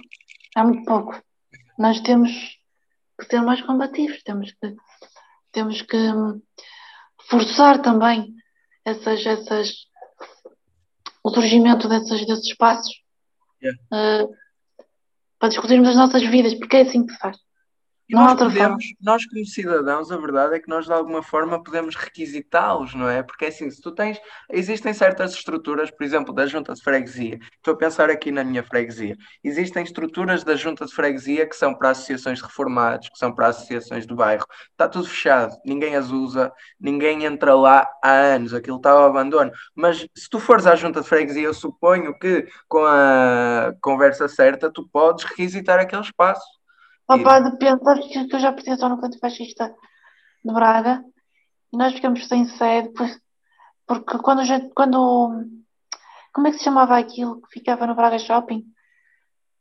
[0.55, 1.19] É muito pouco.
[1.77, 2.31] Nós temos
[3.21, 4.75] que ser mais combativos, temos que,
[5.51, 6.41] temos que hum,
[7.29, 8.33] forçar também
[8.83, 9.87] essas, essas,
[11.23, 13.01] o surgimento desses, desses espaços
[13.63, 13.77] Yeah.
[13.93, 14.27] eh,
[15.37, 17.37] para discutirmos as nossas vidas, porque é assim que se faz.
[18.11, 21.63] E Não nós podemos, nós como cidadãos, a verdade é que nós de alguma forma
[21.63, 23.23] podemos requisitá-los, não é?
[23.23, 27.39] Porque é assim, se tu tens, existem certas estruturas, por exemplo, da junta de freguesia,
[27.55, 31.73] estou a pensar aqui na minha freguesia, existem estruturas da junta de freguesia que são
[31.73, 36.09] para associações de reformados, que são para associações do bairro, está tudo fechado, ninguém as
[36.09, 40.75] usa, ninguém entra lá há anos, aquilo está ao abandono, mas se tu fores à
[40.75, 46.60] junta de freguesia, eu suponho que com a conversa certa tu podes requisitar aquele espaço.
[47.13, 49.75] Opa, depende, sabes que eu já pertenço ao núcleo fascista
[50.43, 51.03] de Braga
[51.73, 53.19] e nós ficamos sem sede, pois-
[53.85, 54.41] porque quando,
[54.73, 55.45] quando
[56.33, 58.63] como é que se chamava aquilo que ficava no Braga Shopping?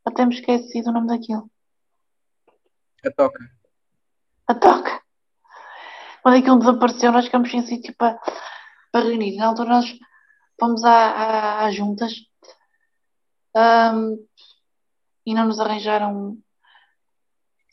[0.05, 1.51] Até me esqueci do nome daquilo.
[3.05, 3.51] A toca.
[4.47, 5.03] A toca.
[6.23, 8.21] Quando aquilo desapareceu, nós ficamos sem sítio para,
[8.93, 9.37] para reunir.
[9.37, 9.87] Na altura nós
[10.59, 12.13] fomos às juntas.
[13.57, 14.17] Ahm,
[15.27, 16.39] e não nos arranjaram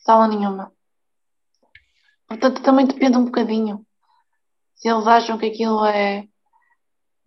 [0.07, 0.71] sala nenhuma.
[2.27, 3.85] Portanto, também depende um bocadinho
[4.73, 6.25] se eles acham que aquilo é.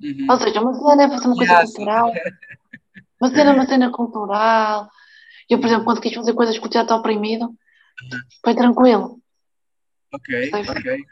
[0.02, 0.26] Uhum.
[0.30, 2.12] Ou seja, uma cena é fazer uma coisa cultural,
[3.20, 4.88] uma cena é uma cena cultural.
[5.48, 7.54] Eu, por exemplo, quando quis fazer coisas com o teatro oprimido,
[8.42, 9.20] foi tranquilo.
[10.12, 10.62] Ok, Sei.
[10.62, 11.04] ok.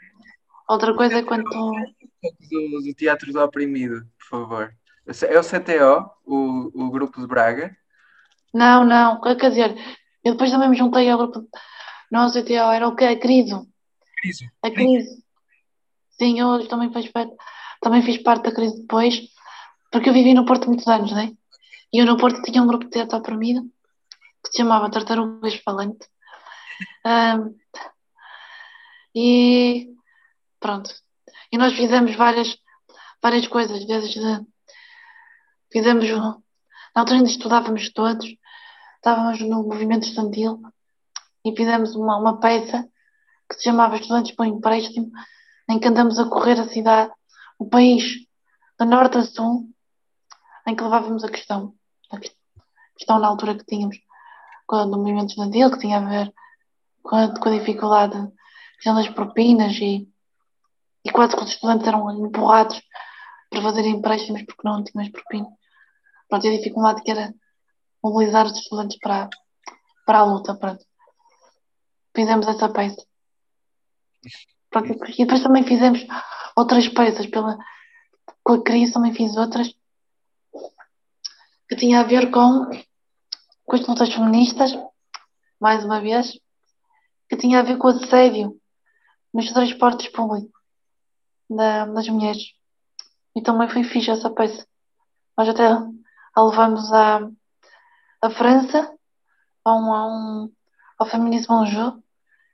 [0.67, 1.43] Outra coisa é quando.
[1.43, 4.73] Do, do Teatro do Oprimido, por favor.
[5.05, 7.75] É o CTO, o, o grupo de Braga.
[8.53, 9.75] Não, não, quer dizer,
[10.23, 11.47] eu depois também me juntei ao grupo.
[12.11, 13.05] Não, o CTO, era o que?
[13.05, 13.55] A crise.
[14.63, 15.23] A crise.
[16.11, 17.33] Sim, eu também fiz parte,
[17.81, 19.21] também fiz parte da crise depois,
[19.91, 21.31] porque eu vivi no Porto muitos anos, né?
[21.93, 23.61] E eu no Porto tinha um grupo de teatro oprimido
[24.43, 26.07] que se chamava Tartarugas Falante.
[27.05, 27.55] Ahm,
[29.15, 29.89] e
[30.59, 30.93] pronto.
[31.51, 32.57] E nós fizemos várias,
[33.21, 34.19] várias coisas, desde
[35.71, 36.41] fizemos, na
[36.95, 38.25] altura ainda estudávamos todos,
[38.99, 40.61] estávamos no movimento estudantil
[41.45, 42.87] e fizemos uma, uma peça
[43.49, 45.09] que se chamava Estudantes o Empréstimo,
[45.69, 47.11] em que andamos a correr a cidade,
[47.57, 48.03] o país,
[48.79, 49.69] de norte a sul,
[50.67, 51.73] em que levávamos a questão,
[52.11, 53.97] a questão na altura que tínhamos
[54.67, 56.33] com o movimento estudantil, que tinha a ver
[57.01, 58.31] com a, com a dificuldade
[58.85, 60.07] das propinas e,
[61.03, 62.81] e quase que os estudantes eram empurrados
[63.49, 65.51] para fazer empréstimos porque não tinham as propinas.
[66.27, 67.33] Pronto, a dificuldade que era
[68.03, 69.29] mobilizar os estudantes para,
[70.05, 70.55] para a luta.
[70.55, 70.83] Pronto.
[72.15, 73.05] Fizemos essa peça.
[74.69, 76.05] Pronto, e depois também fizemos
[76.55, 77.57] outras peças pela,
[78.43, 79.73] com a crise, também fiz outras
[81.67, 82.67] que tinha a ver com,
[83.63, 84.71] com as lutas feministas,
[85.59, 86.39] mais uma vez,
[87.29, 88.59] que tinha a ver com o assédio
[89.31, 90.51] nos transportes públicos
[91.47, 92.53] da, das mulheres.
[93.35, 94.65] E também foi fixe essa peça.
[95.37, 97.29] Nós até a levamos à,
[98.21, 98.93] à França,
[99.63, 100.51] a um, a um,
[100.97, 102.03] ao Feminismo Anjou,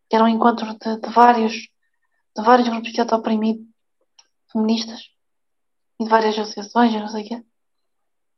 [0.09, 3.65] que era um encontro de, de vários, de vários grupos de teatro oprimido,
[4.51, 5.09] feministas,
[5.99, 7.43] e de várias associações, não sei o quê.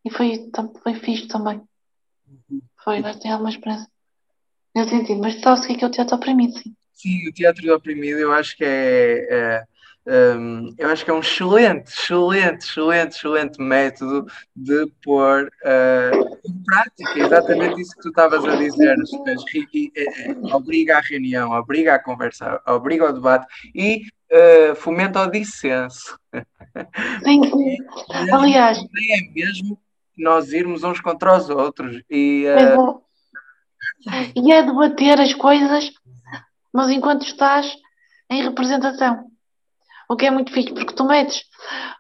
[0.05, 0.49] E foi,
[0.81, 1.61] foi fixe também.
[2.83, 3.89] Foi, nós temos alguma experiência
[4.73, 5.21] nesse sentido.
[5.21, 6.75] Mas sabes o que é, que é o teatro oprimido, sim.
[6.93, 9.67] Sim, o teatro do oprimido eu acho que é, é
[10.07, 16.63] um, eu acho que é um excelente, excelente, excelente, excelente método de pôr uh, em
[16.63, 18.95] prática exatamente isso que tu estavas a dizer.
[20.53, 26.17] obriga à reunião, obriga à conversa, obriga ao debate e uh, fomenta o dissenso.
[27.23, 27.41] Sim.
[28.31, 29.77] Aliás, é mesmo
[30.17, 33.01] nós irmos uns contra os outros e, uh...
[34.35, 35.91] e é debater as coisas
[36.77, 37.75] mas enquanto estás
[38.29, 39.31] em representação.
[40.09, 41.43] O que é muito fixe, porque tu metes,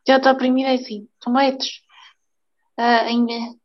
[0.07, 1.81] já estou a primeira é assim, tu metes
[2.79, 3.59] uh, em,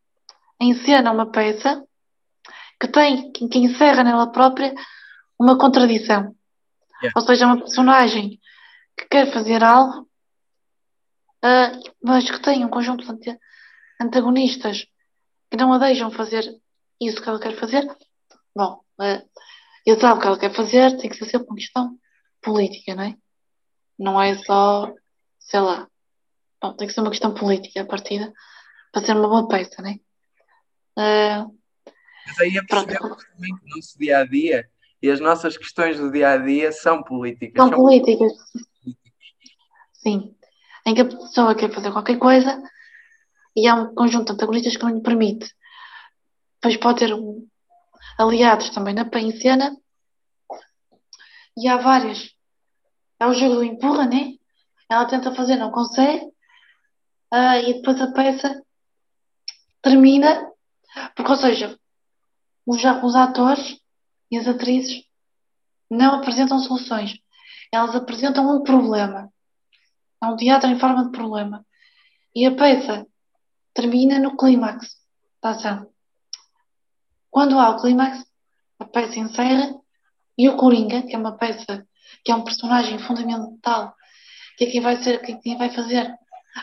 [0.59, 1.83] em cena uma peça
[2.79, 4.73] que tem, que, que encerra nela própria
[5.39, 6.35] uma contradição.
[7.01, 7.13] Yeah.
[7.15, 8.39] Ou seja, uma personagem
[8.97, 10.01] que quer fazer algo,
[11.43, 13.37] uh, mas que tem um conjunto de
[14.01, 14.85] antagonistas
[15.49, 16.43] que não a deixam fazer
[16.99, 17.85] isso que ela quer fazer.
[18.55, 19.29] Bom, uh,
[19.85, 21.97] ele sabe o que ela quer fazer, tem que ser sempre uma questão
[22.41, 23.17] política, não é?
[24.03, 24.93] Não é só,
[25.39, 25.87] sei lá.
[26.61, 28.33] Bom, tem que ser uma questão política a partida
[28.91, 29.93] para ser uma boa peça, não é?
[31.45, 31.57] Uh,
[32.27, 34.69] Mas aí é perceber também que o nosso dia a dia
[35.01, 37.55] e as nossas questões do dia a dia são políticas.
[37.55, 38.33] São, são políticas.
[38.33, 39.03] políticas.
[39.93, 40.35] Sim.
[40.85, 42.61] Em que a pessoa quer fazer qualquer coisa
[43.55, 45.49] e há um conjunto de antagonistas que não lhe permite.
[46.55, 47.47] Depois pode ter um,
[48.17, 49.77] aliados também na em cena.
[51.57, 52.32] E há várias.
[53.23, 54.33] É o jogo do empurra, né?
[54.89, 56.25] Ela tenta fazer, não consegue.
[57.33, 58.61] Uh, e depois a peça
[59.81, 60.51] termina.
[61.15, 61.79] Porque, ou seja,
[62.65, 63.79] os, os atores
[64.29, 65.05] e as atrizes
[65.89, 67.17] não apresentam soluções.
[67.71, 69.31] Elas apresentam um problema.
[70.21, 71.65] É um teatro em forma de problema.
[72.35, 73.07] E a peça
[73.73, 74.97] termina no clímax
[75.41, 75.89] da ação.
[77.31, 78.21] Quando há o clímax,
[78.79, 79.73] a peça encerra
[80.37, 81.87] e o Coringa, que é uma peça,
[82.23, 83.95] que é um personagem fundamental,
[84.57, 86.07] que é quem vai ser, é quem vai fazer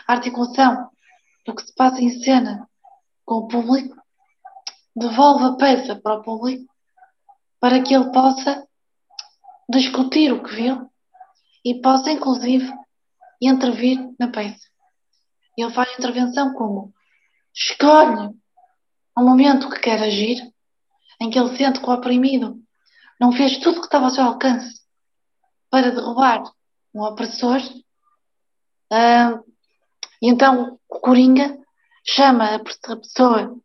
[0.07, 0.89] a articulação
[1.45, 2.67] do que se passa em cena
[3.25, 3.95] com o público,
[4.95, 6.65] devolve a peça para o público
[7.59, 8.67] para que ele possa
[9.69, 10.89] discutir o que viu
[11.63, 12.73] e possa, inclusive,
[13.39, 14.67] intervir na peça.
[15.55, 16.93] Ele faz intervenção como
[17.53, 18.33] escolhe
[19.17, 20.41] um momento que quer agir
[21.19, 22.59] em que ele sente que o oprimido
[23.19, 24.80] não fez tudo que estava ao seu alcance
[25.71, 26.43] para derrubar
[26.93, 27.59] um opressor,
[28.91, 29.51] uh,
[30.21, 31.57] e então o Coringa
[32.05, 33.57] chama a pessoa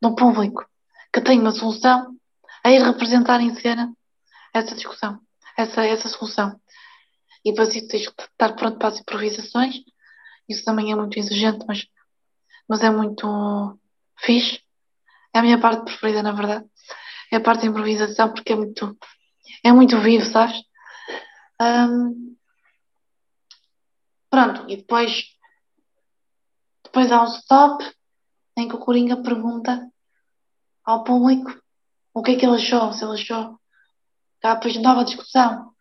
[0.00, 0.64] do público
[1.12, 2.16] que tem uma solução,
[2.64, 3.92] a ir representar em cena
[4.54, 5.20] essa discussão,
[5.56, 6.58] essa, essa solução.
[7.44, 9.76] E depois isso tens que estar pronto para as improvisações.
[10.48, 11.86] Isso também é muito exigente, mas,
[12.68, 13.78] mas é muito
[14.18, 14.60] fixe.
[15.34, 16.66] É a minha parte preferida, na verdade.
[17.32, 18.96] É a parte da improvisação, porque é muito,
[19.64, 20.56] é muito vivo, sabes?
[21.60, 22.36] Um,
[24.30, 25.24] pronto, e depois,
[26.84, 27.84] depois há um stop
[28.56, 29.90] em que o Coringa pergunta
[30.84, 31.60] ao público
[32.14, 33.60] o que é que ele achou, se ele achou
[34.40, 35.74] que há depois nova discussão,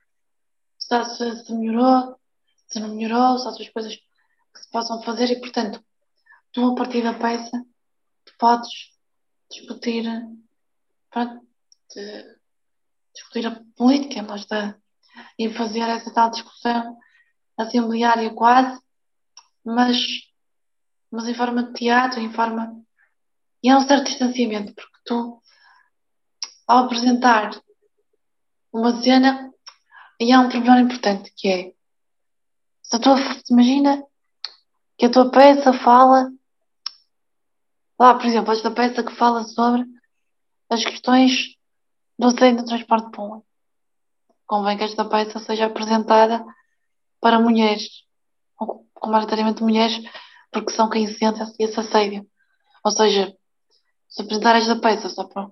[0.78, 2.19] se, se, se melhorou,
[2.67, 5.84] se não melhorou, se há outras coisas que se possam fazer e, portanto,
[6.51, 7.63] tu a partir da peça
[8.28, 8.91] tu podes
[9.49, 10.03] discutir,
[11.09, 11.47] pronto,
[13.13, 14.75] discutir a política, mas de,
[15.38, 16.97] e fazer essa tal discussão
[17.57, 18.80] assembleária quase,
[19.65, 19.97] mas,
[21.11, 22.80] mas em forma de teatro, em forma.
[23.63, 25.41] E há um certo distanciamento, porque tu,
[26.68, 27.51] ao apresentar
[28.72, 29.51] uma cena,
[30.20, 31.74] e há um problema importante que é
[32.82, 33.18] se a tua,
[33.49, 34.03] imagina
[34.97, 36.32] que a tua peça fala
[37.99, 39.86] lá, por exemplo, esta peça que fala sobre
[40.70, 41.55] as questões
[42.18, 43.46] do centro de transporte público.
[44.47, 46.43] Convém que esta peça seja apresentada
[47.19, 48.03] para mulheres,
[48.57, 49.99] ou maioritariamente mulheres,
[50.51, 52.25] porque são quem sente esse assédio.
[52.83, 53.35] Ou seja,
[54.07, 55.49] se apresentar esta peça só para,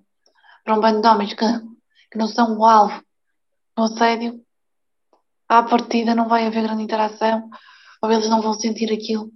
[0.63, 1.45] para um bando de homens que,
[2.11, 3.03] que não são o alvo
[3.75, 4.41] do assédio,
[5.49, 7.49] à partida não vai haver grande interação,
[8.01, 9.29] ou eles não vão sentir aquilo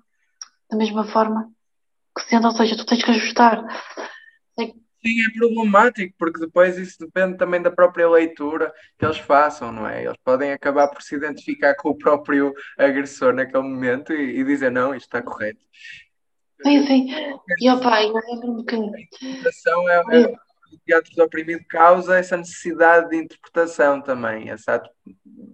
[0.69, 1.51] da mesma forma
[2.15, 3.65] que sentem, ou seja, tu tens que ajustar.
[5.01, 9.87] Sim, é problemático, porque depois isso depende também da própria leitura que eles façam, não
[9.87, 10.03] é?
[10.03, 14.69] Eles podem acabar por se identificar com o próprio agressor naquele momento e, e dizer
[14.69, 15.61] não, isto está correto.
[16.61, 17.07] Sim, sim.
[17.61, 18.75] E opa, eu lembro-me que.
[18.75, 24.57] A interpretação é, é, o teatro do oprimido causa essa necessidade de interpretação também, é
[24.57, 24.89] sabe?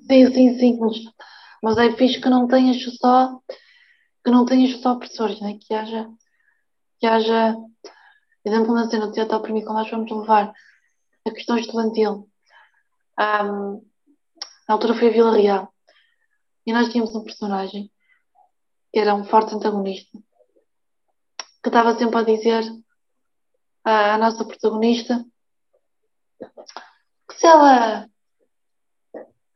[0.07, 0.79] Sim, sim, sim.
[0.79, 0.97] Mas,
[1.61, 3.39] mas é fixe que não tenhas só
[4.23, 5.55] que não tenhas só opressores, né?
[5.61, 6.09] que haja
[6.99, 7.55] que haja
[8.45, 10.53] na cena do teatro oprimido, como nós vamos levar
[11.27, 12.29] a questão estudantil.
[13.19, 13.85] Um,
[14.67, 15.73] na altura foi a Vila Real.
[16.65, 17.91] E nós tínhamos um personagem
[18.91, 20.17] que era um forte antagonista
[21.65, 22.63] que estava sempre a dizer
[23.83, 25.25] à, nossa protagonista
[27.27, 28.07] que se ela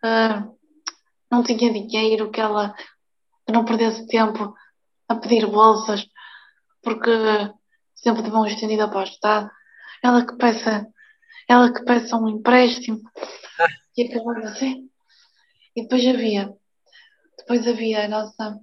[0.03, 0.59] uh,
[1.29, 2.73] não tinha dinheiro, que ela
[3.47, 4.55] não perdesse tempo
[5.07, 6.03] a pedir bolsas,
[6.81, 7.11] porque
[8.01, 9.49] sempre de mão estendida para o Estado,
[10.03, 10.87] ela que peça,
[11.47, 13.01] ela que peça um empréstimo
[13.97, 14.89] e acabou assim.
[15.75, 16.53] E depois havia,
[17.37, 18.59] depois havia a nossa,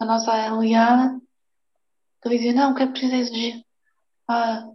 [0.00, 1.20] a nossa aliada
[2.22, 3.64] que dizia, não, que é preciso exigir
[4.28, 4.68] ah,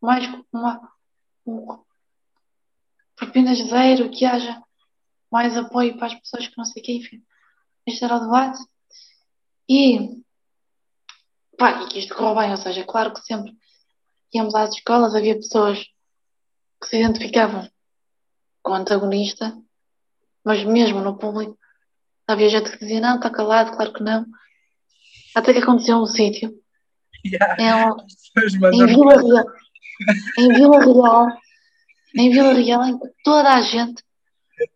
[0.00, 0.92] mais uma,
[1.46, 1.82] um,
[3.16, 4.62] propinas zero, que haja
[5.30, 7.24] mais apoio para as pessoas que não sei o que, enfim.
[7.86, 8.58] Este era o debate.
[9.68, 10.22] E,
[11.56, 13.52] pá, e que isto correu bem, ou seja, claro que sempre
[14.32, 15.84] íamos às escolas, havia pessoas
[16.80, 17.68] que se identificavam
[18.62, 19.56] com o antagonista,
[20.44, 21.58] mas mesmo no público
[22.26, 24.26] havia gente que dizia, não, está calado, claro que não.
[25.34, 26.52] Até que aconteceu um sítio
[27.24, 27.56] Yeah.
[27.58, 29.46] Em, em, Vila Real,
[30.38, 31.28] em Vila Real,
[32.14, 34.04] em Vila Real, em que toda a gente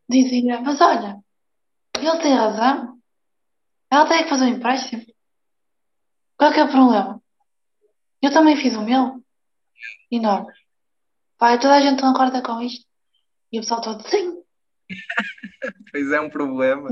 [0.09, 1.19] dizia, mas olha,
[1.99, 2.99] ele tem razão,
[3.91, 5.05] ela tem que fazer um empréstimo.
[6.39, 7.21] Qual é que é o problema?
[8.23, 9.23] Eu também fiz o meu.
[10.11, 10.53] Enorme.
[11.37, 12.87] Pai, toda a gente concorda com isto.
[13.53, 14.41] E o pessoal todo, sim.
[15.93, 16.91] pois é um problema.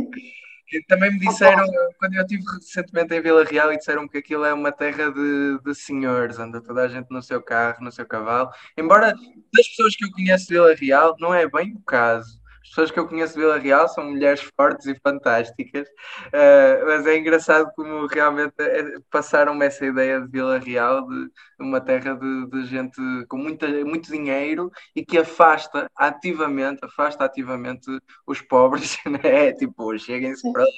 [0.73, 1.65] E também me disseram,
[1.99, 5.61] quando eu estive recentemente em Vila Real, e disseram que aquilo é uma terra de,
[5.63, 8.51] de senhores, anda toda a gente no seu carro, no seu cavalo.
[8.77, 9.15] Embora
[9.55, 12.41] das pessoas que eu conheço de Vila Real, não é bem o caso.
[12.67, 17.07] As pessoas que eu conheço de Vila Real são mulheres fortes e fantásticas, uh, mas
[17.07, 22.51] é engraçado como realmente é, passaram-me essa ideia de Vila Real, de uma terra de,
[22.51, 27.87] de, gente com muita, muito dinheiro e que afasta ativamente, afasta ativamente
[28.27, 29.53] os pobres, né?
[29.53, 30.69] Tipo, cheguem-se para lá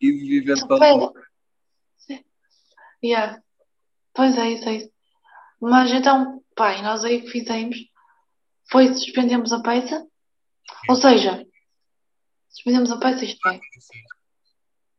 [0.00, 1.12] e vivem para lá.
[3.02, 3.40] Yeah.
[4.14, 4.90] Pois é, isso é isso.
[5.60, 7.76] Mas então, pai, nós aí que fizemos
[8.70, 10.09] foi suspendemos a peça
[10.88, 11.46] ou seja,
[12.48, 13.60] suspendemos a peça, isto é.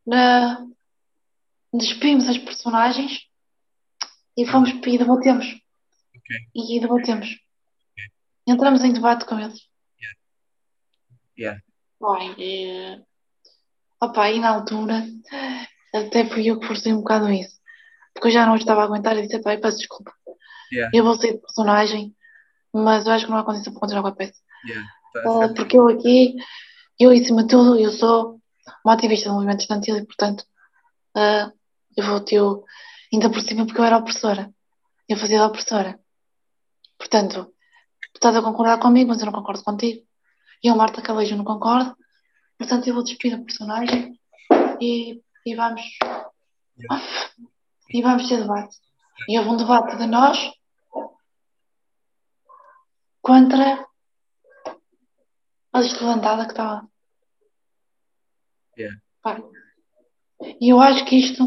[0.05, 0.65] Na...
[1.73, 3.21] Despimos as personagens
[4.37, 5.45] e fomos e debatemos.
[5.45, 6.37] Okay.
[6.53, 7.27] E debatemos.
[7.27, 8.05] Okay.
[8.47, 9.59] Entramos em debate com eles.
[11.37, 11.61] Yeah.
[12.01, 12.33] Yeah.
[12.37, 13.01] e...
[14.01, 15.05] Opa, e na altura
[15.93, 17.59] até fui eu que forcei um bocado isso.
[18.13, 20.11] Porque eu já não estava a aguentar e disse, pai, peço desculpa.
[20.73, 22.15] Yeah, Eu vou sair de personagem,
[22.73, 24.39] mas eu acho que não há condição para continuar com a peça.
[24.67, 25.55] yeah, tá certo.
[25.55, 26.35] porque eu aqui,
[26.99, 28.39] eu em cima de tudo, eu sou
[28.85, 30.43] uma ativista do movimento estudantil e, portanto,
[31.15, 31.51] ah,
[31.97, 32.63] eu vou ter, o-
[33.13, 34.51] ainda por cima, porque eu era opressora.
[35.07, 35.99] Eu fazia de opressora.
[36.97, 37.45] Portanto,
[38.13, 40.01] tu estás a concordar comigo, mas eu não concordo contigo.
[40.63, 41.95] E eu, Marta Calejo, não concordo.
[42.57, 44.17] Portanto, eu vou despir a personagem
[44.79, 45.81] e, e vamos.
[47.89, 48.77] E vamos ter debate.
[49.27, 50.51] E houve um debate de nós
[53.21, 53.85] contra
[55.73, 56.87] a levantada que estava.
[58.77, 59.01] Yeah.
[59.21, 59.41] Pá.
[60.59, 61.43] E eu acho que isto.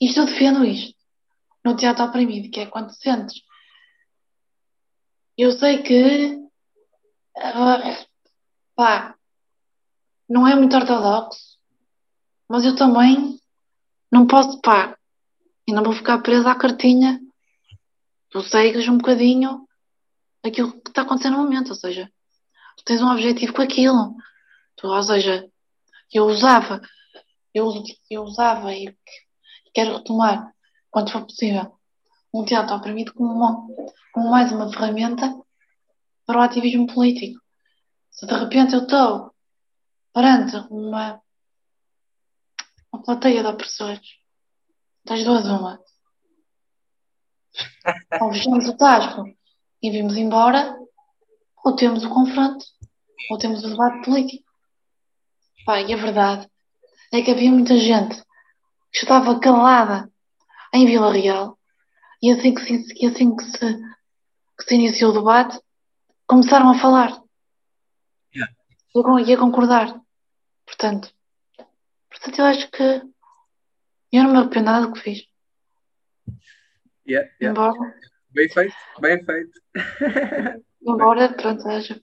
[0.00, 0.96] Isto eu defendo isto.
[1.64, 3.42] No teatro oprimido, que é quando sentes.
[5.36, 6.38] Eu sei que.
[8.74, 9.16] Pá.
[10.28, 11.58] Não é muito ortodoxo.
[12.48, 13.38] Mas eu também
[14.10, 14.96] não posso, pá.
[15.66, 17.20] E não vou ficar presa à cartinha.
[18.30, 19.66] Tu segues um bocadinho
[20.42, 21.70] aquilo que está acontecendo no momento.
[21.70, 22.10] Ou seja,
[22.76, 24.14] tu tens um objetivo com aquilo.
[24.76, 25.48] Tu, ou seja,
[26.12, 26.80] eu usava,
[27.54, 27.72] eu,
[28.10, 28.94] eu usava e
[29.74, 30.52] quero retomar,
[30.90, 31.78] quando for possível,
[32.32, 33.66] um teatro oprimido como, uma,
[34.12, 35.34] como mais uma ferramenta
[36.26, 37.40] para o ativismo político.
[38.10, 39.34] Se de repente eu estou
[40.12, 41.20] perante uma,
[42.92, 44.18] uma plateia de opressores,
[45.04, 45.80] das duas uma,
[48.20, 49.24] ou fechamos o tasco
[49.82, 50.78] e vimos embora,
[51.64, 52.64] ou temos o confronto,
[53.30, 54.44] ou temos o debate político.
[55.64, 56.48] Pá, e a verdade
[57.12, 58.16] é que havia muita gente
[58.90, 60.10] que estava calada
[60.74, 61.58] em Vila Real
[62.22, 63.58] e assim que se, assim que se,
[64.58, 65.58] que se iniciou o debate,
[66.26, 67.20] começaram a falar
[68.34, 68.50] Yeah.
[68.94, 70.00] e e a concordar.
[70.64, 71.12] Portanto,
[72.08, 75.26] portanto, eu acho que eu não me arrependo nada do que fiz.
[77.06, 77.50] Yeah, yeah.
[77.50, 77.94] Embora,
[78.30, 79.60] Bem feito, bem feito.
[80.86, 82.00] Embora, pronto, haja.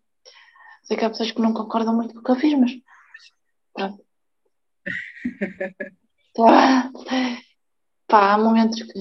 [0.84, 2.72] Sei que há pessoas que não concordam muito com o que eu fiz, mas.
[3.74, 4.04] Pronto.
[6.32, 6.46] Então,
[8.08, 9.00] pá, há momentos que.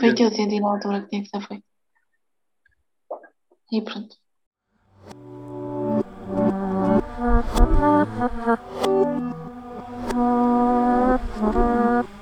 [0.00, 1.64] Foi o que eu senti na altura que tinha que ser feito.
[3.72, 4.16] E pronto.